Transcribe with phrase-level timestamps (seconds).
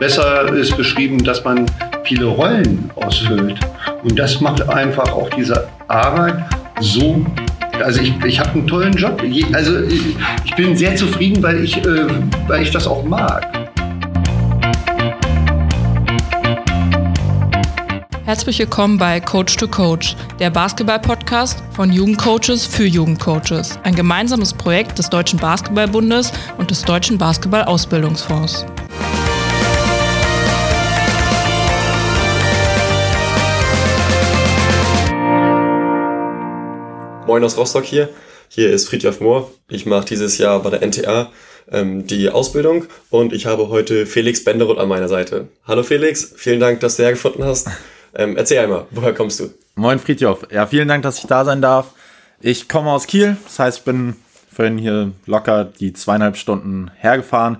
[0.00, 1.66] besser ist beschrieben, dass man
[2.02, 3.60] viele Rollen ausfüllt.
[4.02, 6.42] Und das macht einfach auch diese Arbeit
[6.80, 7.24] so
[7.82, 9.22] also ich, ich habe einen tollen Job.
[9.52, 9.80] Also
[10.44, 12.06] ich bin sehr zufrieden, weil ich, äh,
[12.46, 13.46] weil ich das auch mag.
[18.24, 23.78] Herzlich willkommen bei Coach to Coach, der Basketball-Podcast von Jugendcoaches für Jugendcoaches.
[23.82, 28.66] Ein gemeinsames Projekt des Deutschen Basketballbundes und des Deutschen Basketball-Ausbildungsfonds.
[37.30, 38.08] Moin aus Rostock hier.
[38.48, 39.52] Hier ist Friedhof Mohr.
[39.68, 41.30] Ich mache dieses Jahr bei der NTA
[41.70, 45.46] ähm, die Ausbildung und ich habe heute Felix Benderoth an meiner Seite.
[45.64, 47.68] Hallo Felix, vielen Dank, dass du hergefunden hast.
[48.16, 49.54] Ähm, erzähl einmal, woher kommst du?
[49.76, 50.44] Moin Friedhof.
[50.50, 51.92] Ja, vielen Dank, dass ich da sein darf.
[52.40, 54.16] Ich komme aus Kiel, das heißt, ich bin
[54.52, 57.58] vorhin hier locker die zweieinhalb Stunden hergefahren.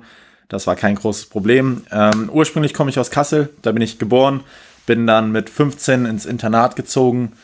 [0.48, 1.84] Das war kein großes Problem.
[1.92, 4.41] Ähm, ursprünglich komme ich aus Kassel, da bin ich geboren,
[4.87, 7.34] bin dann mit 15 ins Internat gezogen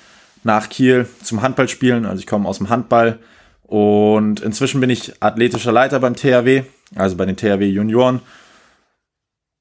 [0.47, 2.06] nach Kiel zum Handballspielen.
[2.06, 3.19] Also ich komme aus dem Handball
[3.64, 6.62] und inzwischen bin ich athletischer Leiter beim THW,
[6.94, 8.20] also bei den THW Junioren.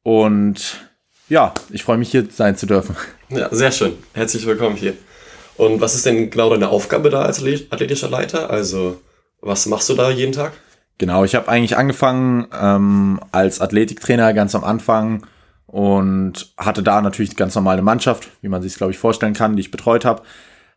[0.03, 0.87] Und
[1.27, 2.95] ja, ich freue mich hier sein zu dürfen.
[3.29, 3.93] Ja, sehr schön.
[4.13, 4.93] Herzlich willkommen hier.
[5.57, 8.51] Und was ist denn genau deine Aufgabe da als athletischer Leiter?
[8.51, 9.01] Also
[9.41, 10.53] was machst du da jeden Tag?
[10.99, 15.25] Genau, ich habe eigentlich angefangen ähm, als Athletiktrainer ganz am Anfang
[15.65, 19.33] und hatte da natürlich ganz normal eine Mannschaft, wie man sich es glaube ich vorstellen
[19.33, 20.21] kann, die ich betreut habe.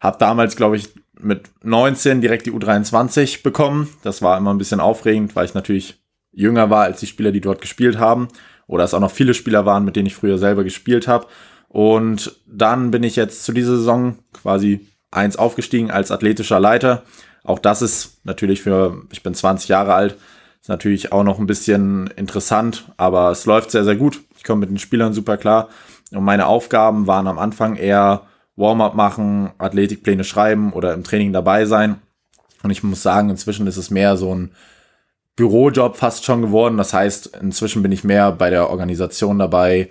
[0.00, 3.88] Hab damals, glaube ich, mit 19 direkt die U23 bekommen.
[4.02, 6.00] Das war immer ein bisschen aufregend, weil ich natürlich
[6.32, 8.28] jünger war als die Spieler, die dort gespielt haben.
[8.66, 11.26] Oder es auch noch viele Spieler waren, mit denen ich früher selber gespielt habe.
[11.68, 17.02] Und dann bin ich jetzt zu dieser Saison quasi eins aufgestiegen als athletischer Leiter.
[17.44, 20.16] Auch das ist natürlich für, ich bin 20 Jahre alt,
[20.60, 24.20] ist natürlich auch noch ein bisschen interessant, aber es läuft sehr, sehr gut.
[24.36, 25.68] Ich komme mit den Spielern super klar.
[26.12, 28.22] Und meine Aufgaben waren am Anfang eher
[28.58, 31.96] Warm-up machen, Athletikpläne schreiben oder im Training dabei sein.
[32.62, 34.50] Und ich muss sagen, inzwischen ist es mehr so ein
[35.36, 36.76] Bürojob fast schon geworden.
[36.76, 39.90] Das heißt, inzwischen bin ich mehr bei der Organisation dabei.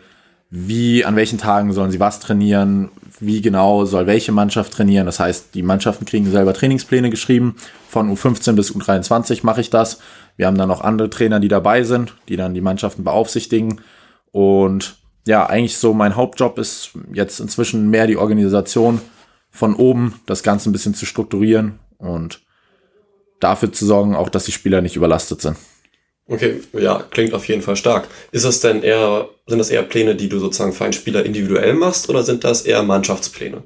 [0.50, 2.90] Wie, an welchen Tagen sollen sie was trainieren?
[3.20, 5.06] Wie genau soll welche Mannschaft trainieren?
[5.06, 7.56] Das heißt, die Mannschaften kriegen selber Trainingspläne geschrieben.
[7.90, 10.00] Von U15 bis U23 mache ich das.
[10.36, 13.82] Wir haben dann noch andere Trainer, die dabei sind, die dann die Mannschaften beaufsichtigen.
[14.32, 19.02] Und ja, eigentlich so mein Hauptjob ist jetzt inzwischen mehr die Organisation
[19.52, 22.42] von oben, das Ganze ein bisschen zu strukturieren und
[23.40, 25.58] dafür zu sorgen, auch dass die Spieler nicht überlastet sind.
[26.30, 28.08] Okay, ja, klingt auf jeden Fall stark.
[28.32, 31.74] Ist das denn eher, sind das eher Pläne, die du sozusagen für einen Spieler individuell
[31.74, 33.64] machst oder sind das eher Mannschaftspläne?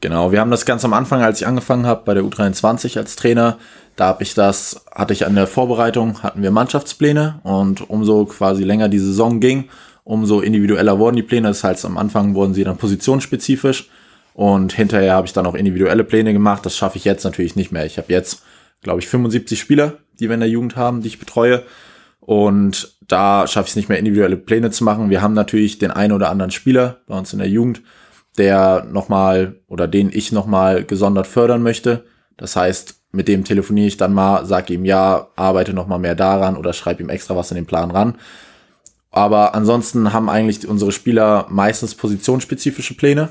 [0.00, 3.16] Genau, wir haben das ganz am Anfang, als ich angefangen habe bei der U23 als
[3.16, 3.58] Trainer,
[3.96, 8.62] da habe ich das, hatte ich an der Vorbereitung, hatten wir Mannschaftspläne und umso quasi
[8.62, 9.68] länger die Saison ging,
[10.04, 11.48] umso individueller wurden die Pläne.
[11.48, 13.88] Das heißt, am Anfang wurden sie dann positionsspezifisch
[14.34, 16.64] und hinterher habe ich dann auch individuelle Pläne gemacht.
[16.64, 17.86] Das schaffe ich jetzt natürlich nicht mehr.
[17.86, 18.42] Ich habe jetzt,
[18.82, 21.62] glaube ich, 75 Spieler, die wir in der Jugend haben, die ich betreue.
[22.20, 25.10] Und da schaffe ich es nicht mehr, individuelle Pläne zu machen.
[25.10, 27.82] Wir haben natürlich den einen oder anderen Spieler bei uns in der Jugend,
[28.38, 32.04] der nochmal oder den ich nochmal gesondert fördern möchte.
[32.36, 36.56] Das heißt, mit dem telefoniere ich dann mal, sage ihm ja, arbeite nochmal mehr daran
[36.56, 38.16] oder schreibe ihm extra was in den Plan ran.
[39.10, 43.30] Aber ansonsten haben eigentlich unsere Spieler meistens positionsspezifische Pläne,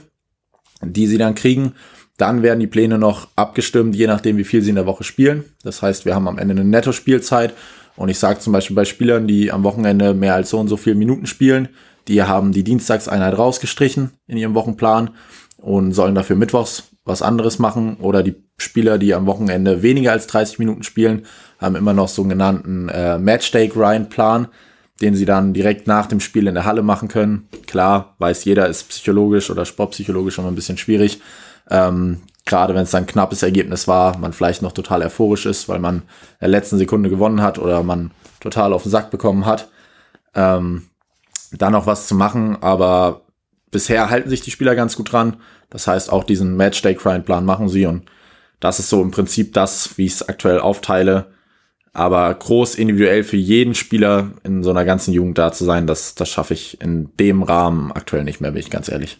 [0.82, 1.74] die sie dann kriegen.
[2.18, 5.46] Dann werden die Pläne noch abgestimmt, je nachdem, wie viel sie in der Woche spielen.
[5.64, 7.54] Das heißt, wir haben am Ende eine Netto-Spielzeit.
[7.96, 10.78] Und ich sage zum Beispiel bei Spielern, die am Wochenende mehr als so und so
[10.78, 11.70] viele Minuten spielen,
[12.08, 15.12] die haben die Dienstagseinheit rausgestrichen in ihrem Wochenplan
[15.58, 17.98] und sollen dafür mittwochs was anderes machen.
[17.98, 21.26] Oder die Spieler, die am Wochenende weniger als 30 Minuten spielen,
[21.60, 24.48] haben immer noch so einen genannten äh, Matchday-Grind-Plan
[25.02, 27.48] den sie dann direkt nach dem Spiel in der Halle machen können.
[27.68, 31.22] Klar, weiß jeder, ist psychologisch oder sportpsychologisch immer ein bisschen schwierig.
[31.70, 35.70] Ähm, Gerade wenn es dann ein knappes Ergebnis war, man vielleicht noch total euphorisch ist,
[35.70, 36.04] weil man in
[36.42, 39.70] der letzten Sekunde gewonnen hat oder man total auf den Sack bekommen hat.
[40.34, 40.90] Ähm,
[41.52, 43.22] da noch was zu machen, aber
[43.72, 45.38] bisher halten sich die Spieler ganz gut dran.
[45.70, 48.10] Das heißt, auch diesen Matchday-Grind-Plan machen sie und
[48.60, 51.28] das ist so im Prinzip das, wie ich es aktuell aufteile
[51.94, 56.16] aber groß individuell für jeden Spieler in so einer ganzen Jugend da zu sein, das,
[56.16, 59.18] das schaffe ich in dem Rahmen aktuell nicht mehr, bin ich ganz ehrlich.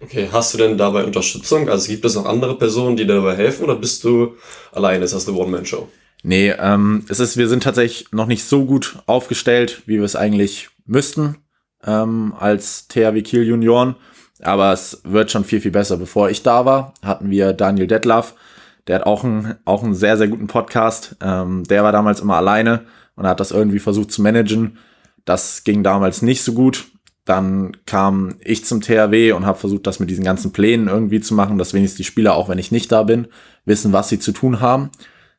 [0.00, 1.68] Okay, hast du denn dabei Unterstützung?
[1.68, 4.34] Also gibt es noch andere Personen, die dir dabei helfen oder bist du
[4.72, 5.04] alleine?
[5.04, 5.88] Ist das eine One-Man-Show?
[6.22, 10.16] Nee, ähm, es ist, wir sind tatsächlich noch nicht so gut aufgestellt, wie wir es
[10.16, 11.36] eigentlich müssten
[11.84, 13.96] ähm, als THW Kiel Junioren.
[14.42, 15.96] Aber es wird schon viel, viel besser.
[15.96, 18.34] Bevor ich da war, hatten wir Daniel Detlaff,
[18.86, 21.16] der hat auch einen, auch einen sehr, sehr guten Podcast.
[21.20, 22.82] Ähm, der war damals immer alleine
[23.16, 24.78] und hat das irgendwie versucht zu managen.
[25.24, 26.86] Das ging damals nicht so gut.
[27.24, 31.34] dann kam ich zum THW und habe versucht, das mit diesen ganzen Plänen irgendwie zu
[31.34, 33.26] machen, dass wenigstens die Spieler, auch wenn ich nicht da bin,
[33.64, 34.90] wissen, was sie zu tun haben.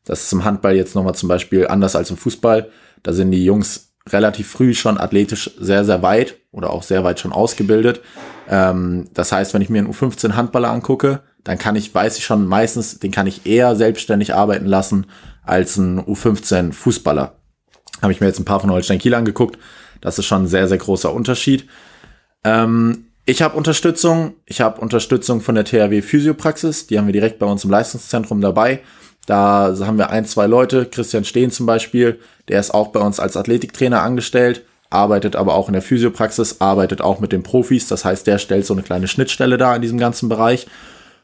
[0.03, 2.69] Das ist im Handball jetzt nochmal zum Beispiel anders als im Fußball.
[3.03, 7.21] Da sind die Jungs relativ früh schon athletisch sehr, sehr weit oder auch sehr weit
[7.21, 8.01] schon ausgebildet.
[8.49, 12.25] Ähm, das heißt, wenn ich mir einen U15 Handballer angucke, dann kann ich, weiß ich
[12.25, 15.05] schon meistens, den kann ich eher selbstständig arbeiten lassen
[15.43, 17.35] als ein U15 Fußballer.
[18.01, 19.57] Habe ich mir jetzt ein paar von Holstein Kiel angeguckt.
[20.01, 21.69] Das ist schon ein sehr, sehr großer Unterschied.
[22.43, 24.33] Ähm, ich habe Unterstützung.
[24.45, 26.87] Ich habe Unterstützung von der THW Physiopraxis.
[26.87, 28.81] Die haben wir direkt bei uns im Leistungszentrum dabei.
[29.25, 30.85] Da haben wir ein, zwei Leute.
[30.85, 32.19] Christian Steen zum Beispiel.
[32.49, 36.99] Der ist auch bei uns als Athletiktrainer angestellt, arbeitet aber auch in der Physiopraxis, arbeitet
[37.01, 37.87] auch mit den Profis.
[37.87, 40.67] Das heißt, der stellt so eine kleine Schnittstelle da in diesem ganzen Bereich.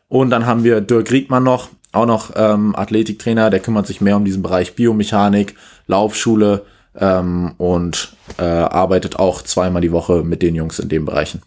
[0.07, 4.17] Und dann haben wir Dirk Riedmann noch, auch noch ähm, Athletiktrainer, der kümmert sich mehr
[4.17, 5.55] um diesen Bereich Biomechanik,
[5.87, 6.65] Laufschule,
[6.99, 11.41] ähm, und äh, arbeitet auch zweimal die Woche mit den Jungs in den Bereichen.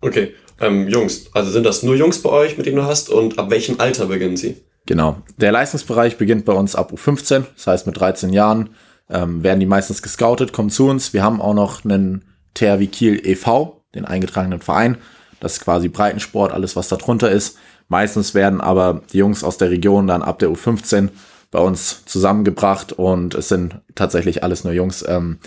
[0.00, 3.38] Okay, ähm, Jungs, also sind das nur Jungs bei euch, mit denen du hast und
[3.38, 4.56] ab welchem Alter beginnen sie?
[4.86, 8.70] Genau, der Leistungsbereich beginnt bei uns ab U15, das heißt mit 13 Jahren
[9.10, 11.12] ähm, werden die meistens gescoutet, kommen zu uns.
[11.12, 14.98] Wir haben auch noch einen THW Kiel e.V., den eingetragenen Verein.
[15.40, 17.58] Das ist quasi Breitensport, alles was da drunter ist.
[17.88, 21.10] Meistens werden aber die Jungs aus der Region dann ab der U15
[21.50, 25.04] bei uns zusammengebracht und es sind tatsächlich alles nur Jungs.
[25.06, 25.38] Ähm,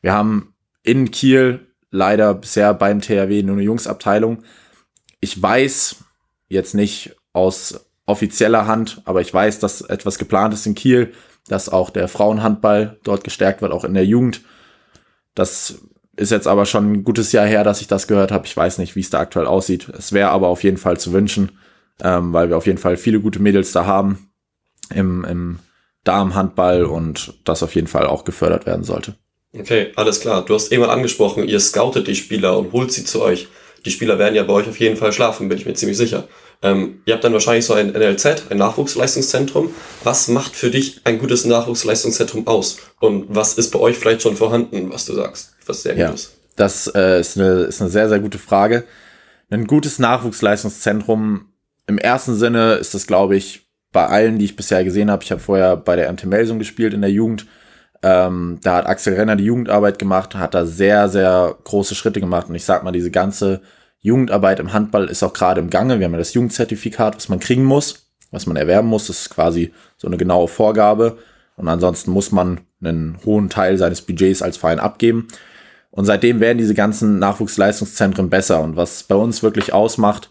[0.00, 4.44] wir haben in Kiel leider bisher beim THW nur eine Jungsabteilung.
[5.20, 5.96] Ich weiß
[6.48, 11.12] jetzt nicht aus offizieller Hand, aber ich weiß, dass etwas geplant ist in Kiel,
[11.48, 14.42] dass auch der Frauenhandball dort gestärkt wird, auch in der Jugend.
[15.34, 15.80] Das
[16.18, 18.46] ist jetzt aber schon ein gutes Jahr her, dass ich das gehört habe.
[18.46, 19.88] Ich weiß nicht, wie es da aktuell aussieht.
[19.96, 21.52] Es wäre aber auf jeden Fall zu wünschen,
[22.02, 24.30] ähm, weil wir auf jeden Fall viele gute Mädels da haben
[24.92, 25.58] im, im
[26.04, 29.14] Damenhandball und das auf jeden Fall auch gefördert werden sollte.
[29.52, 30.44] Okay, alles klar.
[30.44, 33.48] Du hast eben angesprochen, ihr scoutet die Spieler und holt sie zu euch.
[33.84, 36.26] Die Spieler werden ja bei euch auf jeden Fall schlafen, bin ich mir ziemlich sicher.
[36.60, 39.70] Ähm, ihr habt dann wahrscheinlich so ein NLZ, ein Nachwuchsleistungszentrum.
[40.02, 42.78] Was macht für dich ein gutes Nachwuchsleistungszentrum aus?
[43.00, 46.16] Und was ist bei euch vielleicht schon vorhanden, was du sagst, was sehr ja, gut
[46.16, 46.32] ist?
[46.56, 48.84] Das äh, ist, eine, ist eine sehr, sehr gute Frage.
[49.50, 51.52] Ein gutes Nachwuchsleistungszentrum
[51.86, 55.30] im ersten Sinne ist das, glaube ich, bei allen, die ich bisher gesehen habe, ich
[55.30, 57.46] habe vorher bei der MT Melsung gespielt in der Jugend.
[58.02, 62.48] Ähm, da hat Axel Renner die Jugendarbeit gemacht, hat da sehr, sehr große Schritte gemacht.
[62.48, 63.62] Und ich sag mal, diese ganze
[64.00, 65.98] Jugendarbeit im Handball ist auch gerade im Gange.
[65.98, 69.08] Wir haben ja das Jugendzertifikat, was man kriegen muss, was man erwerben muss.
[69.08, 71.18] Das ist quasi so eine genaue Vorgabe.
[71.56, 75.28] Und ansonsten muss man einen hohen Teil seines Budgets als Verein abgeben.
[75.90, 78.60] Und seitdem werden diese ganzen Nachwuchsleistungszentren besser.
[78.60, 80.30] Und was bei uns wirklich ausmacht,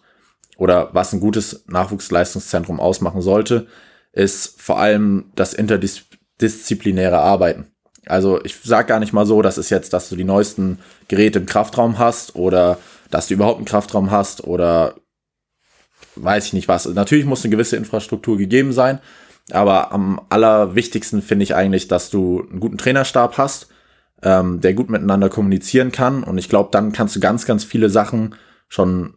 [0.57, 3.67] oder was ein gutes Nachwuchsleistungszentrum ausmachen sollte,
[4.11, 7.67] ist vor allem das interdisziplinäre Arbeiten.
[8.07, 11.39] Also ich sage gar nicht mal so, dass es jetzt, dass du die neuesten Geräte
[11.39, 14.95] im Kraftraum hast oder dass du überhaupt einen Kraftraum hast oder
[16.15, 16.85] weiß ich nicht was.
[16.87, 18.99] Natürlich muss eine gewisse Infrastruktur gegeben sein,
[19.51, 23.67] aber am allerwichtigsten finde ich eigentlich, dass du einen guten Trainerstab hast,
[24.23, 27.89] ähm, der gut miteinander kommunizieren kann und ich glaube, dann kannst du ganz, ganz viele
[27.89, 28.35] Sachen
[28.67, 29.15] schon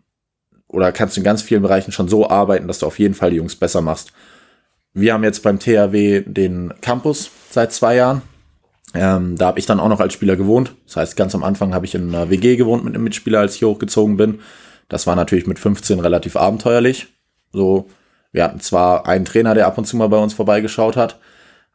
[0.69, 3.31] oder kannst du in ganz vielen Bereichen schon so arbeiten, dass du auf jeden Fall
[3.31, 4.12] die Jungs besser machst.
[4.92, 8.22] Wir haben jetzt beim THW den Campus seit zwei Jahren.
[8.94, 10.75] Ähm, da habe ich dann auch noch als Spieler gewohnt.
[10.87, 13.56] Das heißt, ganz am Anfang habe ich in einer WG gewohnt mit einem Mitspieler, als
[13.56, 14.40] ich hochgezogen bin.
[14.88, 17.09] Das war natürlich mit 15 relativ abenteuerlich.
[17.52, 17.87] So,
[18.32, 21.18] wir hatten zwar einen Trainer, der ab und zu mal bei uns vorbeigeschaut hat,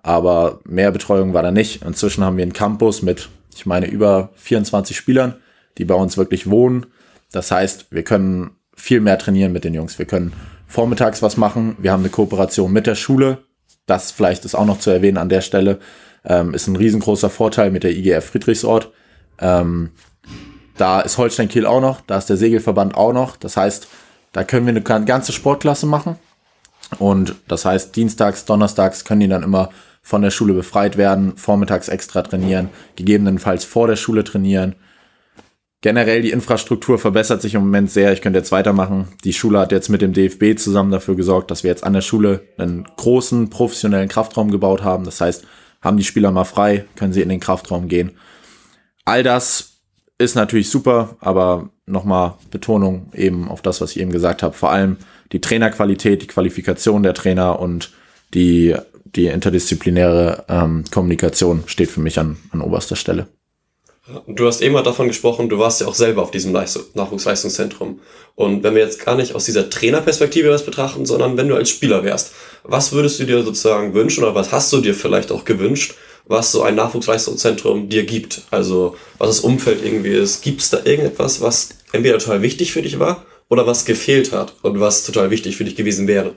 [0.03, 1.84] aber mehr Betreuung war da nicht.
[1.84, 5.36] Inzwischen haben wir einen Campus mit, ich meine, über 24 Spielern,
[5.77, 6.86] die bei uns wirklich wohnen.
[7.31, 9.98] Das heißt, wir können viel mehr trainieren mit den Jungs.
[9.98, 10.34] Wir können
[10.67, 11.75] vormittags was machen.
[11.79, 13.39] Wir haben eine Kooperation mit der Schule.
[13.86, 15.79] Das vielleicht ist auch noch zu erwähnen an der Stelle.
[16.25, 18.91] Ähm, ist ein riesengroßer Vorteil mit der IGF Friedrichsort.
[19.39, 19.91] Ähm,
[20.77, 23.38] da ist Holstein Kiel auch noch, da ist der Segelverband auch noch.
[23.38, 23.88] Das heißt,
[24.34, 26.17] da können wir eine ganze Sportklasse machen.
[27.00, 29.70] Und das heißt, dienstags, donnerstags können die dann immer
[30.01, 34.75] von der Schule befreit werden, vormittags extra trainieren, gegebenenfalls vor der Schule trainieren
[35.86, 38.12] generell die Infrastruktur verbessert sich im Moment sehr.
[38.12, 39.10] Ich könnte jetzt weitermachen.
[39.24, 42.01] Die Schule hat jetzt mit dem DFB zusammen dafür gesorgt, dass wir jetzt an der
[42.01, 45.05] Schule einen großen professionellen Kraftraum gebaut haben.
[45.05, 45.46] Das heißt,
[45.86, 48.12] haben die Spieler mal frei, können sie in den Kraftraum gehen.
[49.06, 49.75] All das
[50.18, 54.56] ist natürlich super, aber nochmal Betonung eben auf das, was ich eben gesagt habe.
[54.56, 54.98] Vor allem
[55.32, 57.94] die Trainerqualität, die Qualifikation der Trainer und
[58.34, 63.27] die, die interdisziplinäre ähm, Kommunikation steht für mich an, an oberster Stelle.
[64.27, 68.01] Du hast eben mal davon gesprochen, du warst ja auch selber auf diesem Nachwuchsleistungszentrum.
[68.36, 71.72] Und wenn wir jetzt gar nicht aus dieser Trainerperspektive was betrachten, sondern wenn du als
[71.72, 72.34] Spieler wärst,
[72.67, 75.95] was würdest du dir sozusagen wünschen oder was hast du dir vielleicht auch gewünscht,
[76.27, 78.43] was so ein Nachwuchsleistungszentrum dir gibt.
[78.51, 80.41] Also was das Umfeld irgendwie ist.
[80.41, 84.55] Gibt es da irgendetwas, was entweder total wichtig für dich war oder was gefehlt hat
[84.63, 86.36] und was total wichtig für dich gewesen wäre?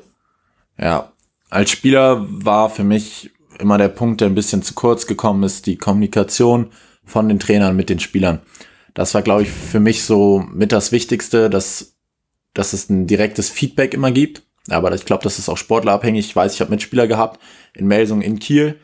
[0.78, 1.12] Ja,
[1.50, 5.66] als Spieler war für mich immer der Punkt, der ein bisschen zu kurz gekommen ist,
[5.66, 6.70] die Kommunikation
[7.04, 8.40] von den Trainern mit den Spielern.
[8.94, 11.94] Das war, glaube ich, für mich so mit das Wichtigste, dass,
[12.52, 14.42] dass es ein direktes Feedback immer gibt.
[14.70, 16.26] Aber ich glaube, das ist auch sportlerabhängig.
[16.26, 17.40] Ich weiß, ich habe Mitspieler gehabt
[17.74, 18.76] in Melsung in Kiel.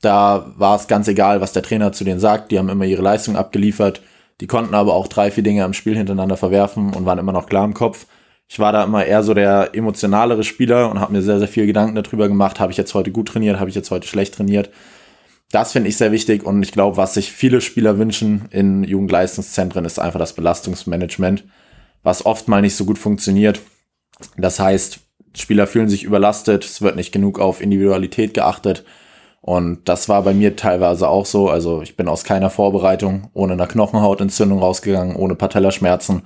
[0.00, 2.50] Da war es ganz egal, was der Trainer zu denen sagt.
[2.50, 4.00] Die haben immer ihre Leistung abgeliefert.
[4.40, 7.46] Die konnten aber auch drei, vier Dinge am Spiel hintereinander verwerfen und waren immer noch
[7.46, 8.06] klar im Kopf.
[8.48, 11.66] Ich war da immer eher so der emotionalere Spieler und habe mir sehr, sehr viel
[11.66, 12.60] Gedanken darüber gemacht.
[12.60, 13.60] Habe ich jetzt heute gut trainiert?
[13.60, 14.70] Habe ich jetzt heute schlecht trainiert?
[15.50, 19.84] Das finde ich sehr wichtig und ich glaube, was sich viele Spieler wünschen in Jugendleistungszentren,
[19.86, 21.44] ist einfach das Belastungsmanagement,
[22.02, 23.60] was oft mal nicht so gut funktioniert.
[24.36, 25.00] Das heißt,
[25.38, 28.84] Spieler fühlen sich überlastet, es wird nicht genug auf Individualität geachtet.
[29.40, 31.48] Und das war bei mir teilweise auch so.
[31.48, 36.22] Also ich bin aus keiner Vorbereitung ohne einer Knochenhautentzündung rausgegangen, ohne Patellaschmerzen.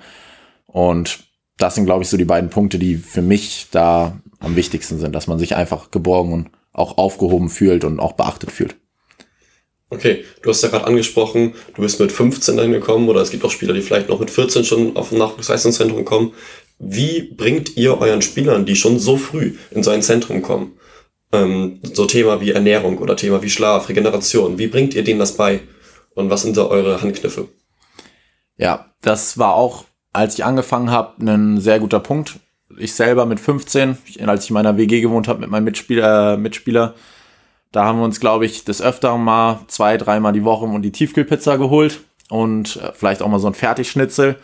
[0.66, 1.20] Und
[1.58, 5.14] das sind, glaube ich, so die beiden Punkte, die für mich da am wichtigsten sind,
[5.14, 8.76] dass man sich einfach geborgen und auch aufgehoben fühlt und auch beachtet fühlt.
[9.90, 13.44] Okay, du hast ja gerade angesprochen, du bist mit 15 dahin gekommen oder es gibt
[13.44, 16.32] auch Spieler, die vielleicht noch mit 14 schon auf ein Nachwuchsleistungszentrum kommen.
[16.82, 20.72] Wie bringt ihr euren Spielern, die schon so früh in so ein Zentrum kommen,
[21.32, 25.36] ähm, so Thema wie Ernährung oder Thema wie Schlaf, Regeneration, wie bringt ihr denen das
[25.36, 25.60] bei?
[26.14, 27.48] Und was sind da eure Handkniffe?
[28.56, 32.38] Ja, das war auch, als ich angefangen habe, ein sehr guter Punkt.
[32.76, 33.96] Ich selber mit 15,
[34.26, 36.94] als ich in meiner WG gewohnt habe mit meinem Mitspieler, Mitspieler
[37.72, 40.92] da haben wir uns, glaube ich, des Öfteren mal zwei, dreimal die Woche und die
[40.92, 44.36] Tiefkühlpizza geholt und äh, vielleicht auch mal so ein Fertigschnitzel.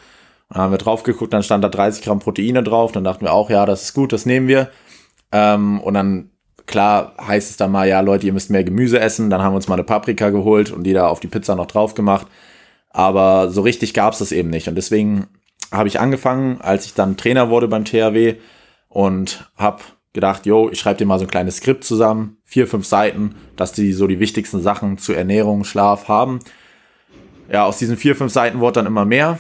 [0.50, 2.92] Dann haben wir drauf geguckt, dann stand da 30 Gramm Proteine drauf.
[2.92, 4.70] Dann dachten wir auch, ja, das ist gut, das nehmen wir.
[5.30, 6.30] Ähm, und dann,
[6.66, 9.30] klar, heißt es dann mal, ja, Leute, ihr müsst mehr Gemüse essen.
[9.30, 11.66] Dann haben wir uns mal eine Paprika geholt und die da auf die Pizza noch
[11.66, 12.26] drauf gemacht.
[12.90, 14.68] Aber so richtig gab es das eben nicht.
[14.68, 15.28] Und deswegen
[15.70, 18.36] habe ich angefangen, als ich dann Trainer wurde beim THW
[18.88, 19.82] und habe
[20.14, 23.72] gedacht, yo, ich schreibe dir mal so ein kleines Skript zusammen, vier, fünf Seiten, dass
[23.72, 26.40] die so die wichtigsten Sachen zur Ernährung, Schlaf haben.
[27.52, 29.38] Ja, aus diesen vier, fünf Seiten wurde dann immer mehr.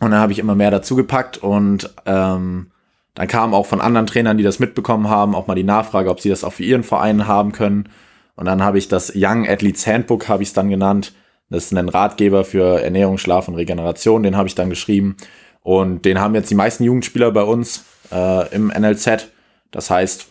[0.00, 2.72] Und dann habe ich immer mehr dazu gepackt und ähm,
[3.14, 6.20] dann kam auch von anderen Trainern, die das mitbekommen haben, auch mal die Nachfrage, ob
[6.20, 7.88] sie das auch für ihren Verein haben können.
[8.36, 11.12] Und dann habe ich das Young Athletes Handbook, habe ich es dann genannt.
[11.50, 14.22] Das ist ein Ratgeber für Ernährung, Schlaf und Regeneration.
[14.22, 15.16] Den habe ich dann geschrieben.
[15.60, 19.28] Und den haben jetzt die meisten Jugendspieler bei uns äh, im NLZ.
[19.70, 20.26] Das heißt,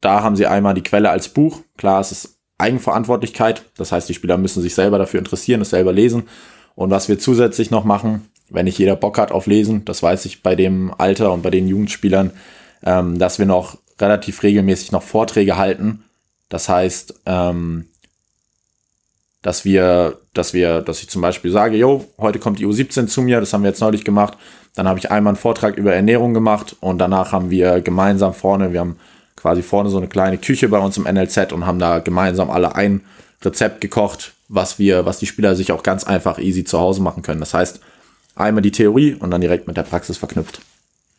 [0.00, 1.60] da haben sie einmal die Quelle als Buch.
[1.76, 3.64] Klar, es ist Eigenverantwortlichkeit.
[3.76, 6.24] Das heißt, die Spieler müssen sich selber dafür interessieren, es selber lesen.
[6.74, 10.24] Und was wir zusätzlich noch machen, wenn nicht jeder Bock hat auf Lesen, das weiß
[10.24, 12.32] ich bei dem Alter und bei den Jugendspielern,
[12.84, 16.04] ähm, dass wir noch relativ regelmäßig noch Vorträge halten.
[16.48, 17.86] Das heißt, ähm,
[19.42, 23.22] dass wir, dass wir, dass ich zum Beispiel sage, jo, heute kommt die U17 zu
[23.22, 24.36] mir, das haben wir jetzt neulich gemacht.
[24.74, 28.72] Dann habe ich einmal einen Vortrag über Ernährung gemacht und danach haben wir gemeinsam vorne,
[28.72, 28.98] wir haben
[29.36, 32.74] quasi vorne so eine kleine Küche bei uns im NLZ und haben da gemeinsam alle
[32.74, 33.02] ein
[33.42, 37.22] Rezept gekocht, was wir, was die Spieler sich auch ganz einfach easy zu Hause machen
[37.22, 37.40] können.
[37.40, 37.80] Das heißt,
[38.40, 40.60] einmal die Theorie und dann direkt mit der Praxis verknüpft.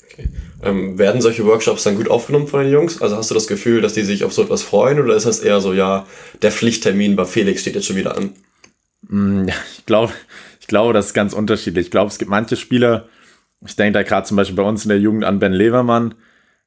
[0.06, 0.30] Okay.
[0.64, 3.02] Ähm, werden solche Workshops dann gut aufgenommen von den Jungs?
[3.02, 5.40] Also hast du das Gefühl, dass die sich auf so etwas freuen oder ist das
[5.40, 6.06] eher so, ja,
[6.42, 8.32] der Pflichttermin bei Felix steht jetzt schon wieder an?
[9.08, 9.48] Mm,
[9.78, 10.12] ich glaube,
[10.60, 11.88] ich glaube, das ist ganz unterschiedlich.
[11.88, 13.08] Ich glaube, es gibt manche Spieler,
[13.66, 16.16] ich denke da gerade zum Beispiel bei uns in der Jugend an Ben Levermann.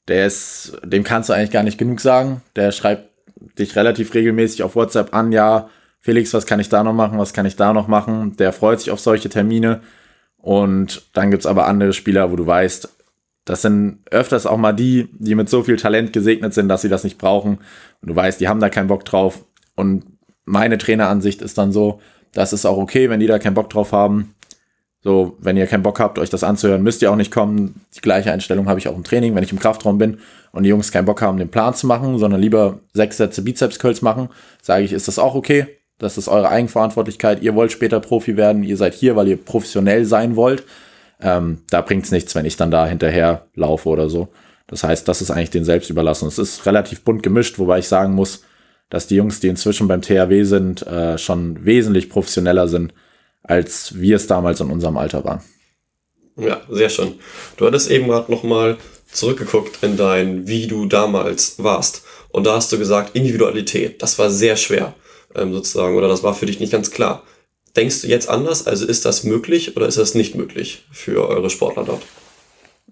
[0.08, 2.42] Der ist, dem kannst du eigentlich gar nicht genug sagen.
[2.56, 3.08] Der schreibt
[3.58, 5.68] dich relativ regelmäßig auf WhatsApp an, ja,
[6.00, 8.36] Felix, was kann ich da noch machen, was kann ich da noch machen?
[8.36, 9.82] Der freut sich auf solche Termine.
[10.42, 12.88] Und dann gibt's aber andere Spieler, wo du weißt,
[13.44, 16.88] das sind öfters auch mal die, die mit so viel Talent gesegnet sind, dass sie
[16.88, 17.58] das nicht brauchen.
[18.00, 19.44] Und du weißt, die haben da keinen Bock drauf.
[19.74, 20.04] Und
[20.44, 22.00] meine Traineransicht ist dann so,
[22.32, 24.34] das ist auch okay, wenn die da keinen Bock drauf haben.
[25.00, 27.84] So, wenn ihr keinen Bock habt, euch das anzuhören, müsst ihr auch nicht kommen.
[27.96, 30.18] Die gleiche Einstellung habe ich auch im Training, wenn ich im Kraftraum bin
[30.52, 34.02] und die Jungs keinen Bock haben, den Plan zu machen, sondern lieber sechs Sätze Bizeps-Curls
[34.02, 34.28] machen,
[34.60, 35.66] sage ich, ist das auch okay.
[36.02, 37.42] Das ist eure Eigenverantwortlichkeit.
[37.42, 38.64] Ihr wollt später Profi werden.
[38.64, 40.64] Ihr seid hier, weil ihr professionell sein wollt.
[41.20, 44.28] Ähm, da bringt es nichts, wenn ich dann da hinterher laufe oder so.
[44.66, 46.28] Das heißt, das ist eigentlich den selbst überlassen.
[46.28, 48.42] Es ist relativ bunt gemischt, wobei ich sagen muss,
[48.90, 52.92] dass die Jungs, die inzwischen beim THW sind, äh, schon wesentlich professioneller sind
[53.42, 55.42] als wir es damals in unserem Alter waren.
[56.36, 57.14] Ja, sehr schön.
[57.56, 58.78] Du hattest eben gerade nochmal
[59.10, 62.04] zurückgeguckt in dein, wie du damals warst.
[62.30, 64.94] Und da hast du gesagt, Individualität, das war sehr schwer,
[65.36, 67.22] ähm, sozusagen, oder das war für dich nicht ganz klar.
[67.76, 68.66] Denkst du jetzt anders?
[68.66, 72.02] Also ist das möglich oder ist das nicht möglich für eure Sportler dort?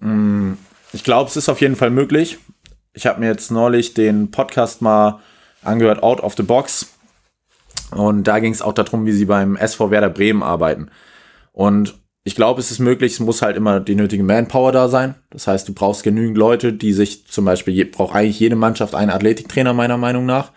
[0.01, 0.55] Mm,
[0.93, 2.39] ich glaube, es ist auf jeden Fall möglich.
[2.95, 5.21] Ich habe mir jetzt neulich den Podcast mal
[5.63, 6.95] angehört, Out of the Box.
[7.91, 10.91] Und da ging es auch darum, wie sie beim SV Werder Bremen arbeiten.
[11.53, 15.15] Und ich glaube, es ist möglich, es muss halt immer die nötige Manpower da sein.
[15.31, 19.11] Das heißt, du brauchst genügend Leute, die sich zum Beispiel, braucht eigentlich jede Mannschaft einen
[19.11, 20.53] Athletiktrainer meiner Meinung nach.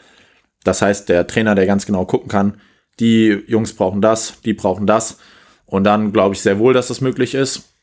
[0.64, 2.60] Das heißt, der Trainer, der ganz genau gucken kann,
[3.00, 5.18] die Jungs brauchen das, die brauchen das.
[5.66, 7.74] Und dann glaube ich sehr wohl, dass das möglich ist.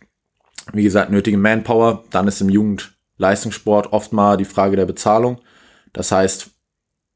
[0.72, 2.04] Wie gesagt, nötige Manpower.
[2.10, 5.40] Dann ist im Jugendleistungssport oft mal die Frage der Bezahlung.
[5.92, 6.50] Das heißt,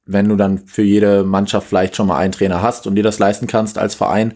[0.07, 3.19] wenn du dann für jede Mannschaft vielleicht schon mal einen Trainer hast und dir das
[3.19, 4.35] leisten kannst als Verein,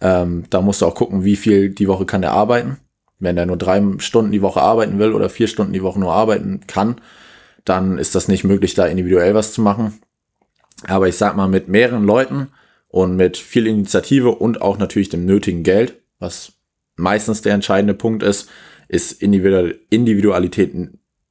[0.00, 2.78] ähm, da musst du auch gucken, wie viel die Woche kann der arbeiten.
[3.18, 6.12] Wenn der nur drei Stunden die Woche arbeiten will oder vier Stunden die Woche nur
[6.12, 7.00] arbeiten kann,
[7.64, 10.00] dann ist das nicht möglich, da individuell was zu machen.
[10.86, 12.48] Aber ich sag mal, mit mehreren Leuten
[12.88, 16.52] und mit viel Initiative und auch natürlich dem nötigen Geld, was
[16.96, 18.48] meistens der entscheidende Punkt ist,
[18.88, 20.72] ist Individualität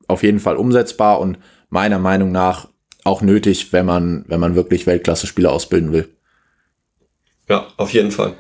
[0.08, 1.38] auf jeden Fall umsetzbar und
[1.70, 2.70] meiner Meinung nach
[3.04, 6.10] auch nötig, wenn man, wenn man wirklich Weltklasse-Spieler ausbilden will.
[7.48, 8.36] Ja, auf jeden Fall.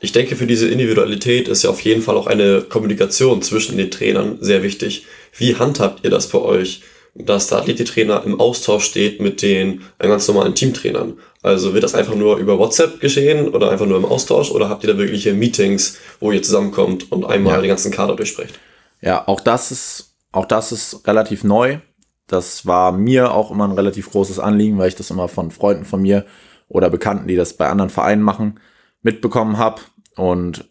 [0.00, 3.90] Ich denke, für diese Individualität ist ja auf jeden Fall auch eine Kommunikation zwischen den
[3.90, 5.06] Trainern sehr wichtig.
[5.36, 6.82] Wie handhabt ihr das bei euch,
[7.14, 11.18] dass der Athletiktrainer im Austausch steht mit den ganz normalen Teamtrainern?
[11.42, 14.84] Also wird das einfach nur über WhatsApp geschehen oder einfach nur im Austausch oder habt
[14.84, 17.60] ihr da wirkliche Meetings, wo ihr zusammenkommt und einmal ja.
[17.62, 18.58] den ganzen Kader durchsprecht?
[19.00, 21.78] Ja, auch das ist, auch das ist relativ neu.
[22.26, 25.84] Das war mir auch immer ein relativ großes Anliegen, weil ich das immer von Freunden
[25.84, 26.26] von mir
[26.68, 28.60] oder Bekannten, die das bei anderen Vereinen machen,
[29.02, 29.80] mitbekommen habe.
[30.16, 30.70] Und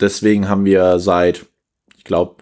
[0.00, 1.46] deswegen haben wir seit,
[1.96, 2.36] ich glaube,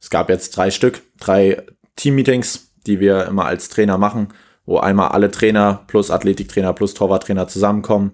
[0.00, 1.64] es gab jetzt drei Stück, drei
[2.00, 4.28] Team-Meetings, die wir immer als Trainer machen,
[4.66, 8.12] wo einmal alle Trainer plus Athletiktrainer plus Torwarttrainer zusammenkommen.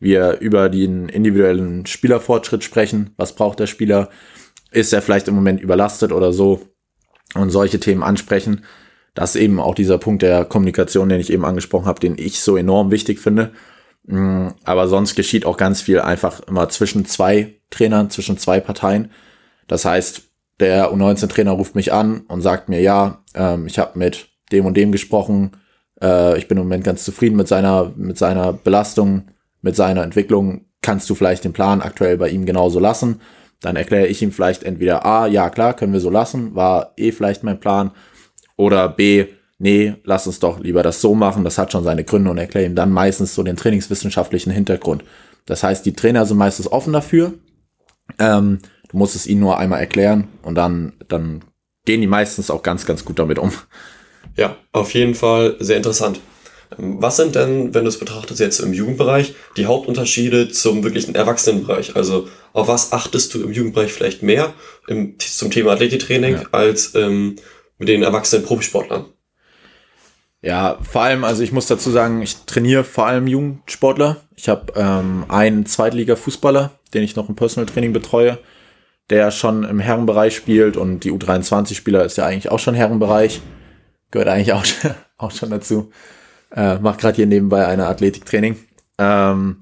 [0.00, 3.10] Wir über den individuellen Spielerfortschritt sprechen.
[3.16, 4.10] Was braucht der Spieler?
[4.70, 6.60] Ist er vielleicht im Moment überlastet oder so?
[7.34, 8.64] Und solche Themen ansprechen
[9.18, 12.38] das ist eben auch dieser Punkt der Kommunikation, den ich eben angesprochen habe, den ich
[12.38, 13.50] so enorm wichtig finde.
[14.04, 19.10] Mm, aber sonst geschieht auch ganz viel einfach immer zwischen zwei Trainern, zwischen zwei Parteien.
[19.66, 20.27] Das heißt,
[20.60, 24.76] der U19-Trainer ruft mich an und sagt mir, ja, ähm, ich habe mit dem und
[24.76, 25.52] dem gesprochen,
[26.02, 29.28] äh, ich bin im Moment ganz zufrieden mit seiner, mit seiner Belastung,
[29.62, 30.66] mit seiner Entwicklung.
[30.82, 33.20] Kannst du vielleicht den Plan aktuell bei ihm genauso lassen?
[33.60, 37.10] Dann erkläre ich ihm vielleicht entweder A, ja klar, können wir so lassen, war eh
[37.10, 37.90] vielleicht mein Plan.
[38.56, 39.26] Oder B,
[39.58, 42.66] nee, lass uns doch lieber das so machen, das hat schon seine Gründe und erkläre
[42.66, 45.04] ihm dann meistens so den trainingswissenschaftlichen Hintergrund.
[45.46, 47.34] Das heißt, die Trainer sind meistens offen dafür.
[48.18, 48.58] Ähm,
[48.88, 51.44] du musst es ihnen nur einmal erklären und dann, dann
[51.84, 53.52] gehen die meistens auch ganz, ganz gut damit um.
[54.36, 56.20] Ja, auf jeden Fall sehr interessant.
[56.76, 61.96] Was sind denn, wenn du es betrachtest jetzt im Jugendbereich, die Hauptunterschiede zum wirklichen Erwachsenenbereich?
[61.96, 64.52] Also auf was achtest du im Jugendbereich vielleicht mehr
[64.86, 66.42] im, zum Thema Athletiktraining ja.
[66.52, 67.36] als ähm,
[67.78, 69.06] mit den erwachsenen Profisportlern?
[70.40, 74.18] Ja, vor allem, also ich muss dazu sagen, ich trainiere vor allem Jugendsportler.
[74.36, 78.38] Ich habe ähm, einen Zweitliga-Fußballer, den ich noch im Personal Training betreue,
[79.10, 83.40] der schon im Herrenbereich spielt und die U23-Spieler ist ja eigentlich auch schon Herrenbereich.
[84.10, 84.64] Gehört eigentlich auch,
[85.16, 85.90] auch schon dazu.
[86.54, 88.56] Äh, macht gerade hier nebenbei eine Athletiktraining.
[88.98, 89.58] Ähm,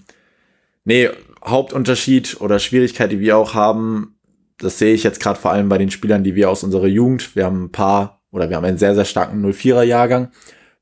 [0.84, 1.10] nee,
[1.44, 4.16] Hauptunterschied oder Schwierigkeit, die wir auch haben,
[4.58, 7.36] das sehe ich jetzt gerade vor allem bei den Spielern, die wir aus unserer Jugend,
[7.36, 10.30] wir haben ein paar oder wir haben einen sehr, sehr starken 04er Jahrgang,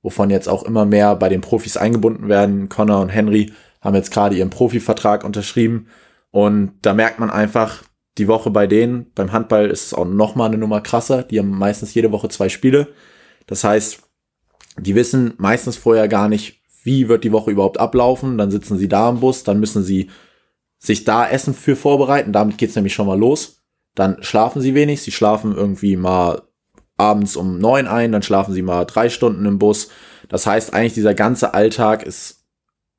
[0.02, 2.68] wovon jetzt auch immer mehr bei den Profis eingebunden werden.
[2.68, 5.88] Connor und Henry haben jetzt gerade ihren Profivertrag unterschrieben
[6.30, 7.82] und da merkt man einfach,
[8.18, 11.38] die Woche bei denen, beim Handball ist es auch noch mal eine Nummer krasser, die
[11.38, 12.88] haben meistens jede Woche zwei Spiele.
[13.46, 14.02] Das heißt,
[14.78, 18.38] die wissen meistens vorher gar nicht, wie wird die Woche überhaupt ablaufen.
[18.38, 20.10] Dann sitzen sie da im Bus, dann müssen sie
[20.78, 22.32] sich da Essen für vorbereiten.
[22.32, 25.02] Damit geht's nämlich schon mal los dann schlafen sie wenig.
[25.02, 26.42] Sie schlafen irgendwie mal
[26.96, 29.90] abends um neun ein, dann schlafen sie mal drei Stunden im Bus.
[30.28, 32.44] Das heißt, eigentlich dieser ganze Alltag ist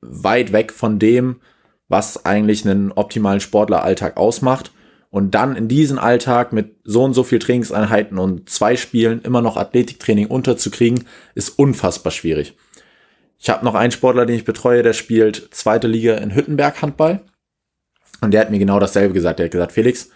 [0.00, 1.40] weit weg von dem,
[1.88, 4.72] was eigentlich einen optimalen Sportleralltag ausmacht.
[5.10, 9.40] Und dann in diesen Alltag mit so und so viel Trainingseinheiten und zwei Spielen immer
[9.40, 12.54] noch Athletiktraining unterzukriegen, ist unfassbar schwierig.
[13.38, 17.20] Ich habe noch einen Sportler, den ich betreue, der spielt zweite Liga in Hüttenberg Handball.
[18.20, 19.38] Und der hat mir genau dasselbe gesagt.
[19.38, 20.10] Der hat gesagt, Felix,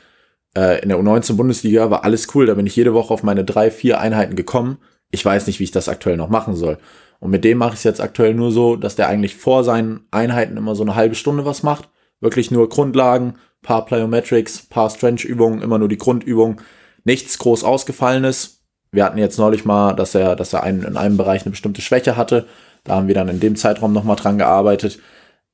[0.57, 3.71] äh, in der U19-Bundesliga war alles cool, da bin ich jede Woche auf meine drei,
[3.71, 4.79] vier Einheiten gekommen.
[5.11, 6.79] Ich weiß nicht, wie ich das aktuell noch machen soll.
[7.19, 10.07] Und mit dem mache ich es jetzt aktuell nur so, dass der eigentlich vor seinen
[10.11, 11.89] Einheiten immer so eine halbe Stunde was macht.
[12.21, 16.61] Wirklich nur Grundlagen, paar Plyometrics, paar Strength-Übungen, immer nur die Grundübung.
[17.05, 18.63] Nichts groß ausgefallenes.
[18.93, 21.83] Wir hatten jetzt neulich mal, dass er, dass er einen, in einem Bereich eine bestimmte
[21.83, 22.47] Schwäche hatte.
[22.85, 24.99] Da haben wir dann in dem Zeitraum nochmal dran gearbeitet.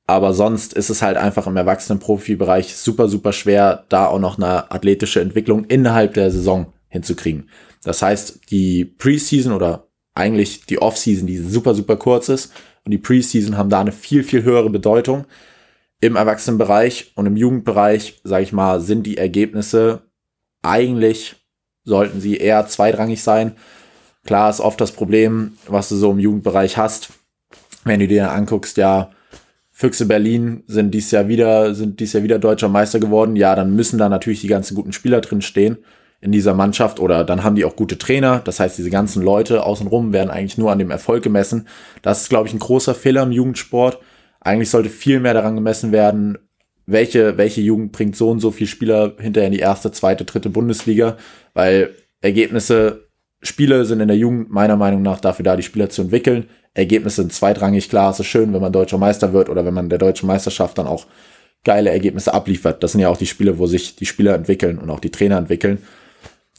[0.07, 4.71] Aber sonst ist es halt einfach im Erwachsenen-Profi-Bereich super, super schwer, da auch noch eine
[4.71, 7.49] athletische Entwicklung innerhalb der Saison hinzukriegen.
[7.83, 12.53] Das heißt, die Preseason oder eigentlich die Offseason, die super, super kurz ist,
[12.85, 15.25] und die Preseason haben da eine viel, viel höhere Bedeutung.
[15.99, 20.03] Im Erwachsenenbereich und im Jugendbereich, sage ich mal, sind die Ergebnisse
[20.61, 21.35] eigentlich,
[21.83, 23.53] sollten sie eher zweitrangig sein.
[24.25, 27.09] Klar ist oft das Problem, was du so im Jugendbereich hast,
[27.83, 29.11] wenn du dir anguckst, ja,
[29.71, 33.35] Füchse Berlin sind dies Jahr wieder, sind dies Jahr wieder deutscher Meister geworden.
[33.35, 35.77] Ja, dann müssen da natürlich die ganzen guten Spieler drin stehen
[36.19, 38.41] in dieser Mannschaft oder dann haben die auch gute Trainer.
[38.43, 41.67] Das heißt, diese ganzen Leute außenrum werden eigentlich nur an dem Erfolg gemessen.
[42.01, 43.99] Das ist, glaube ich, ein großer Fehler im Jugendsport.
[44.47, 46.37] Eigentlich sollte viel mehr daran gemessen werden,
[46.85, 50.49] welche, welche Jugend bringt so und so viele Spieler hinterher in die erste, zweite, dritte
[50.49, 51.17] Bundesliga,
[51.53, 53.09] weil Ergebnisse,
[53.41, 56.47] Spiele sind in der Jugend meiner Meinung nach dafür da, die Spieler zu entwickeln.
[56.73, 59.89] Ergebnisse sind zweitrangig, klar, es ist schön, wenn man deutscher Meister wird oder wenn man
[59.89, 61.07] der deutschen Meisterschaft dann auch
[61.65, 62.81] geile Ergebnisse abliefert.
[62.83, 65.37] Das sind ja auch die Spiele, wo sich die Spieler entwickeln und auch die Trainer
[65.37, 65.79] entwickeln.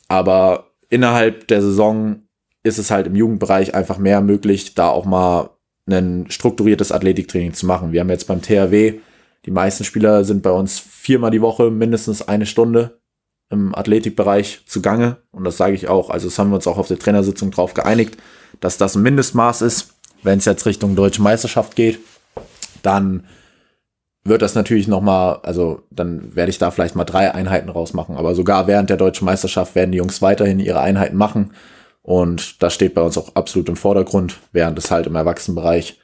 [0.08, 2.24] Aber innerhalb der Saison
[2.62, 5.48] ist es halt im Jugendbereich einfach mehr möglich, da auch mal
[5.88, 7.92] ein strukturiertes Athletiktraining zu machen.
[7.92, 9.00] Wir haben jetzt beim THW,
[9.46, 12.98] die meisten Spieler sind bei uns viermal die Woche mindestens eine Stunde
[13.50, 15.18] im Athletikbereich zugange.
[15.30, 16.10] Und das sage ich auch.
[16.10, 18.18] Also das haben wir uns auch auf der Trainersitzung drauf geeinigt,
[18.60, 19.94] dass das ein Mindestmaß ist.
[20.22, 22.00] Wenn es jetzt Richtung Deutsche Meisterschaft geht,
[22.82, 23.24] dann
[24.24, 28.16] wird das natürlich noch mal, also dann werde ich da vielleicht mal drei Einheiten rausmachen.
[28.16, 31.52] Aber sogar während der deutschen Meisterschaft werden die Jungs weiterhin ihre Einheiten machen.
[32.08, 35.98] Und das steht bei uns auch absolut im Vordergrund, während es halt im Erwachsenenbereich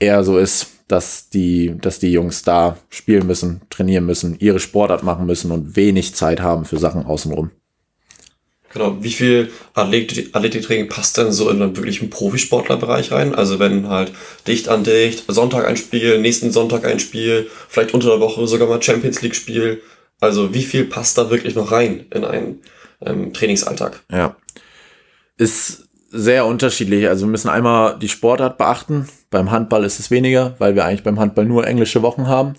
[0.00, 5.04] eher so ist, dass die, dass die Jungs da spielen müssen, trainieren müssen, ihre Sportart
[5.04, 7.52] machen müssen und wenig Zeit haben für Sachen außenrum.
[8.72, 13.32] Genau, wie viel Athletiktraining passt denn so in einen wirklichen Profisportlerbereich rein?
[13.32, 14.10] Also wenn halt
[14.48, 18.66] dicht an dicht, Sonntag ein Spiel, nächsten Sonntag ein Spiel, vielleicht unter der Woche sogar
[18.66, 19.80] mal Champions League Spiel.
[20.18, 22.62] Also wie viel passt da wirklich noch rein in einen
[23.00, 24.02] ähm, Trainingsalltag?
[24.10, 24.34] Ja,
[25.40, 27.08] ist sehr unterschiedlich.
[27.08, 29.08] Also wir müssen einmal die Sportart beachten.
[29.30, 32.54] Beim Handball ist es weniger, weil wir eigentlich beim Handball nur englische Wochen haben.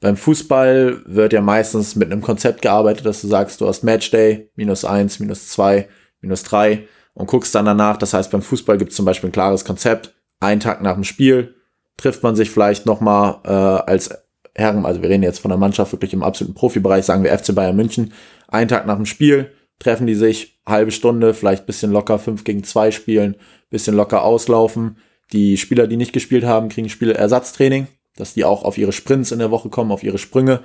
[0.00, 4.50] Beim Fußball wird ja meistens mit einem Konzept gearbeitet, dass du sagst, du hast Matchday,
[4.56, 5.88] minus eins, minus zwei,
[6.20, 7.98] minus drei und guckst dann danach.
[7.98, 10.14] Das heißt, beim Fußball gibt es zum Beispiel ein klares Konzept.
[10.40, 11.54] Einen Tag nach dem Spiel
[11.98, 14.10] trifft man sich vielleicht nochmal äh, als
[14.54, 17.54] Herren, also wir reden jetzt von der Mannschaft wirklich im absoluten Profibereich, sagen wir FC
[17.54, 18.14] Bayern München.
[18.48, 22.64] Einen Tag nach dem Spiel treffen die sich, halbe Stunde, vielleicht bisschen locker 5 gegen
[22.64, 23.36] 2 spielen,
[23.70, 24.98] bisschen locker auslaufen.
[25.32, 29.38] Die Spieler, die nicht gespielt haben, kriegen Spielersatztraining dass die auch auf ihre Sprints in
[29.38, 30.60] der Woche kommen, auf ihre Sprünge.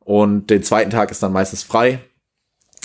[0.00, 2.00] Und den zweiten Tag ist dann meistens frei.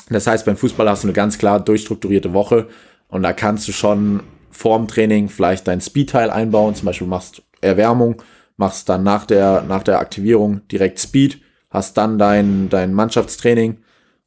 [0.10, 2.68] Das heißt, beim Fußball hast du eine ganz klar durchstrukturierte Woche
[3.08, 4.22] und da kannst du schon
[4.52, 6.76] vorm Training vielleicht dein Speed-Teil einbauen.
[6.76, 8.22] Zum Beispiel machst Erwärmung,
[8.58, 13.78] machst dann nach der, nach der Aktivierung direkt Speed, hast dann dein, dein Mannschaftstraining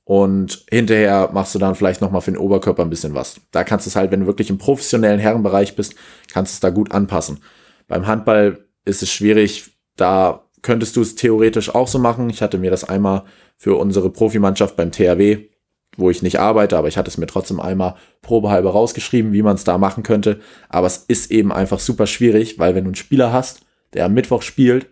[0.06, 3.40] und hinterher machst du dann vielleicht nochmal für den Oberkörper ein bisschen was.
[3.50, 5.96] Da kannst du es halt, wenn du wirklich im professionellen Herrenbereich bist,
[6.32, 7.40] kannst du es da gut anpassen.
[7.88, 12.30] Beim Handball ist es schwierig, da könntest du es theoretisch auch so machen.
[12.30, 13.24] Ich hatte mir das einmal
[13.56, 15.48] für unsere Profimannschaft beim THW,
[15.96, 19.56] wo ich nicht arbeite, aber ich hatte es mir trotzdem einmal probehalber rausgeschrieben, wie man
[19.56, 20.38] es da machen könnte.
[20.68, 24.14] Aber es ist eben einfach super schwierig, weil wenn du einen Spieler hast, der am
[24.14, 24.86] Mittwoch spielt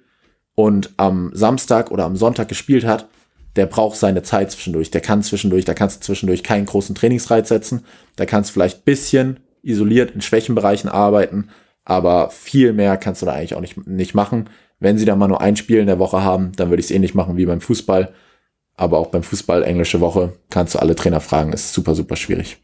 [0.56, 3.06] und am Samstag oder am Sonntag gespielt hat,
[3.56, 4.90] der braucht seine Zeit zwischendurch.
[4.90, 7.84] Der kann zwischendurch, da kannst du zwischendurch keinen großen Trainingsreiz setzen.
[8.16, 11.50] Da kannst du vielleicht bisschen isoliert in Schwächenbereichen arbeiten,
[11.84, 14.50] aber viel mehr kannst du da eigentlich auch nicht, nicht machen.
[14.80, 16.90] Wenn sie da mal nur ein Spiel in der Woche haben, dann würde ich es
[16.90, 18.12] ähnlich machen wie beim Fußball.
[18.76, 22.58] Aber auch beim Fußball englische Woche kannst du alle Trainer fragen, ist super, super schwierig.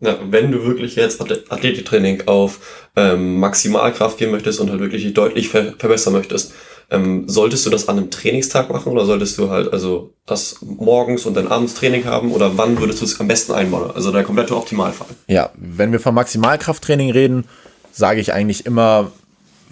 [0.00, 5.48] Ja, wenn du wirklich jetzt Athletiktraining auf ähm, Maximalkraft gehen möchtest und halt wirklich deutlich
[5.48, 6.54] ver verbessern möchtest,
[6.90, 11.26] ähm, solltest du das an einem Trainingstag machen oder solltest du halt also das morgens
[11.26, 13.90] und dann abends Training haben oder wann würdest du es am besten einbauen?
[13.94, 15.08] Also der komplette Optimalfall.
[15.26, 17.44] Ja, wenn wir von Maximalkrafttraining reden,
[17.92, 19.10] sage ich eigentlich immer,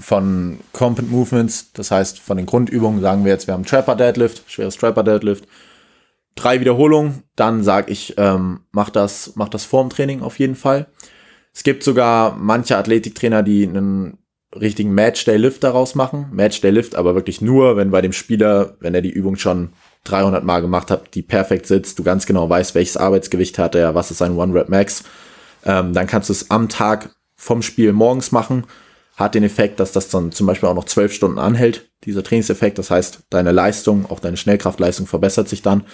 [0.00, 4.42] von Compound Movements, das heißt von den Grundübungen, sagen wir jetzt, wir haben Trapper Deadlift,
[4.46, 5.44] schweres Trapper Deadlift,
[6.34, 10.86] drei Wiederholungen, dann sage ich, ähm, mach das, mach das vorm Training auf jeden Fall.
[11.52, 14.18] Es gibt sogar manche Athletiktrainer, die einen
[14.58, 16.26] richtigen Matchday Lift daraus machen.
[16.32, 19.70] Matchday Lift aber wirklich nur, wenn bei dem Spieler, wenn er die Übung schon
[20.04, 23.94] 300 Mal gemacht hat, die perfekt sitzt, du ganz genau weißt, welches Arbeitsgewicht hat er,
[23.94, 25.04] was ist sein One Rep Max,
[25.64, 28.64] ähm, dann kannst du es am Tag vom Spiel morgens machen
[29.20, 32.78] hat den Effekt, dass das dann zum Beispiel auch noch zwölf Stunden anhält, dieser Trainingseffekt.
[32.78, 35.84] Das heißt, deine Leistung, auch deine Schnellkraftleistung verbessert sich dann.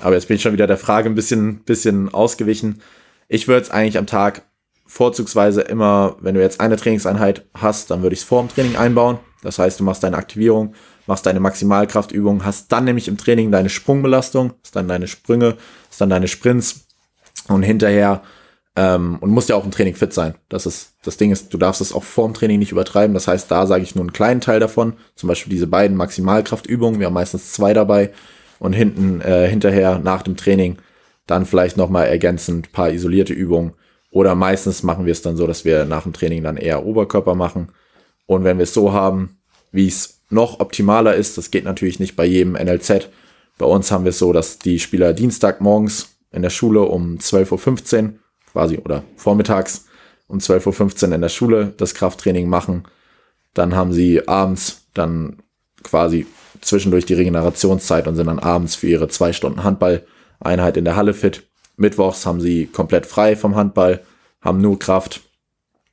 [0.00, 2.80] Aber jetzt bin ich schon wieder der Frage ein bisschen, bisschen ausgewichen.
[3.28, 4.42] Ich würde es eigentlich am Tag
[4.92, 8.76] vorzugsweise immer, wenn du jetzt eine Trainingseinheit hast, dann würde ich es vor dem Training
[8.76, 9.18] einbauen.
[9.42, 10.74] Das heißt, du machst deine Aktivierung,
[11.06, 15.56] machst deine Maximalkraftübung, hast dann nämlich im Training deine Sprungbelastung, ist dann deine Sprünge,
[15.90, 16.86] ist dann deine Sprints
[17.48, 18.22] und hinterher
[18.74, 20.34] Ähm, und musst ja auch im Training fit sein.
[20.48, 23.12] Das ist, das Ding ist, du darfst es auch vorm Training nicht übertreiben.
[23.12, 24.94] Das heißt, da sage ich nur einen kleinen Teil davon.
[25.14, 26.98] Zum Beispiel diese beiden Maximalkraftübungen.
[26.98, 28.12] Wir haben meistens zwei dabei.
[28.58, 30.78] Und hinten, äh, hinterher, nach dem Training,
[31.26, 33.74] dann vielleicht nochmal ergänzend paar isolierte Übungen.
[34.12, 37.34] Oder meistens machen wir es dann so, dass wir nach dem Training dann eher Oberkörper
[37.34, 37.72] machen.
[38.26, 39.38] Und wenn wir es so haben,
[39.72, 43.08] wie es noch optimaler ist, das geht natürlich nicht bei jedem NLZ.
[43.56, 48.02] Bei uns haben wir es so, dass die Spieler Dienstagmorgens in der Schule um 12.15
[48.04, 48.12] Uhr
[48.52, 49.86] quasi oder vormittags
[50.28, 52.84] um 12.15 Uhr in der Schule das Krafttraining machen.
[53.54, 55.38] Dann haben sie abends dann
[55.82, 56.26] quasi
[56.60, 61.14] zwischendurch die Regenerationszeit und sind dann abends für ihre zwei Stunden Handball-Einheit in der Halle
[61.14, 61.44] fit.
[61.82, 64.00] Mittwochs haben sie komplett frei vom Handball,
[64.40, 65.20] haben nur Kraft.